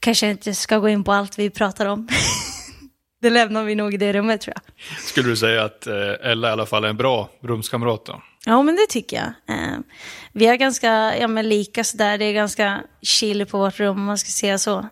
kanske 0.00 0.26
jag 0.26 0.34
inte 0.34 0.54
ska 0.54 0.78
gå 0.78 0.88
in 0.88 1.04
på 1.04 1.12
allt 1.12 1.38
vi 1.38 1.50
pratar 1.50 1.86
om. 1.86 2.08
det 3.26 3.30
lämnar 3.30 3.64
vi 3.64 3.74
nog 3.74 3.94
i 3.94 3.96
det 3.96 4.12
rummet 4.12 4.40
tror 4.40 4.54
jag. 4.56 4.98
Skulle 4.98 5.28
du 5.28 5.36
säga 5.36 5.64
att 5.64 5.86
eh, 5.86 6.30
Ella 6.30 6.48
i 6.48 6.50
alla 6.50 6.66
fall 6.66 6.84
är 6.84 6.88
en 6.88 6.96
bra 6.96 7.28
rumskamrat 7.40 8.04
då? 8.04 8.22
Ja, 8.46 8.62
men 8.62 8.76
det 8.76 8.86
tycker 8.88 9.16
jag. 9.16 9.32
Vi 10.32 10.46
är 10.46 10.56
ganska 10.56 11.16
ja, 11.18 11.28
men 11.28 11.48
lika 11.48 11.84
sådär. 11.84 12.18
Det 12.18 12.24
är 12.24 12.32
ganska 12.32 12.80
chill 13.02 13.46
på 13.46 13.58
vårt 13.58 13.80
rum 13.80 13.96
om 13.96 14.04
man 14.04 14.18
ska 14.18 14.28
säga 14.28 14.58
så. 14.58 14.88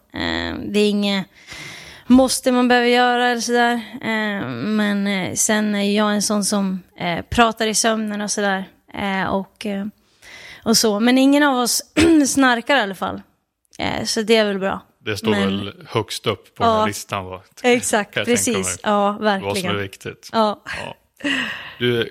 Det 0.67 0.81
är 0.81 0.91
inget 0.91 1.27
måste 2.07 2.53
man 2.53 2.69
behöva 2.69 2.89
göra 2.89 3.29
eller 3.29 3.41
sådär. 3.41 3.73
Eh, 4.03 4.49
men 4.49 5.07
eh, 5.07 5.35
sen 5.35 5.75
är 5.75 5.97
jag 5.97 6.15
en 6.15 6.23
sån 6.23 6.45
som 6.45 6.83
eh, 6.99 7.23
pratar 7.23 7.67
i 7.67 7.75
sömnen 7.75 8.21
och 8.21 8.31
sådär. 8.31 8.65
och, 9.31 9.67
och 10.63 10.77
så. 10.77 11.01
Men 11.01 11.19
ingen 11.19 11.43
av 11.43 11.59
oss 11.59 11.83
snarkar 12.29 12.77
i 12.77 12.81
alla 12.81 12.95
fall. 12.95 13.23
så 14.05 14.23
det 14.23 14.37
är 14.37 14.45
väl 14.45 14.59
bra. 14.59 14.83
Det 15.05 15.17
står 15.17 15.31
men, 15.31 15.41
väl 15.41 15.87
högst 15.89 16.27
upp 16.27 16.55
på 16.55 16.65
ja, 16.65 16.69
den 16.69 16.79
här 16.79 16.87
listan? 16.87 17.25
Va? 17.25 17.43
Exakt, 17.63 18.15
precis. 18.15 18.81
Ja, 18.83 19.13
verkligen. 19.13 19.49
Vad 19.49 19.59
som 19.59 19.71
är 19.71 19.75
viktigt. 19.75 20.31
Ja. 20.33 20.63
ja. 20.65 20.97
Du, 21.79 22.11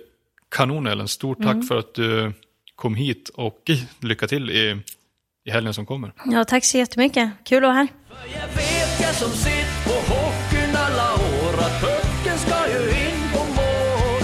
kanon 0.55 0.87
Ellen, 0.87 1.07
stort 1.07 1.37
tack 1.37 1.53
mm. 1.53 1.67
för 1.67 1.79
att 1.79 1.93
du 1.93 2.33
kom 2.75 2.95
hit 2.95 3.29
och 3.29 3.71
lycka 3.99 4.27
till 4.27 4.49
i, 4.49 4.81
i 5.45 5.51
helgen 5.51 5.73
som 5.73 5.85
kommer. 5.85 6.13
Ja, 6.25 6.45
tack 6.45 6.65
så 6.65 6.77
jättemycket. 6.77 7.31
Kul 7.43 7.57
att 7.57 7.63
vara 7.63 7.73
här 7.73 7.87
som 9.13 9.31
sitt 9.31 9.73
på 9.85 9.95
hockeyn 10.13 10.75
alla 10.85 11.09
år 11.13 11.53
att 11.65 11.75
pucken 11.81 12.37
ska 12.37 12.57
ju 12.73 12.81
in 13.05 13.21
på 13.33 13.43
mål. 13.57 14.23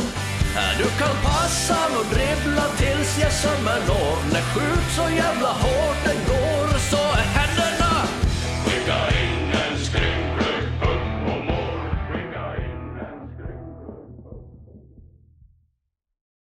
Du 0.78 0.88
kan 1.00 1.16
passa 1.24 1.80
och 2.00 2.06
dribbla 2.14 2.66
tills 2.78 3.20
gässan 3.20 3.64
når 3.64 4.34
när 4.34 4.42
skjut 4.42 4.90
så 4.98 5.16
jävla 5.16 5.48
hårt 5.48 5.59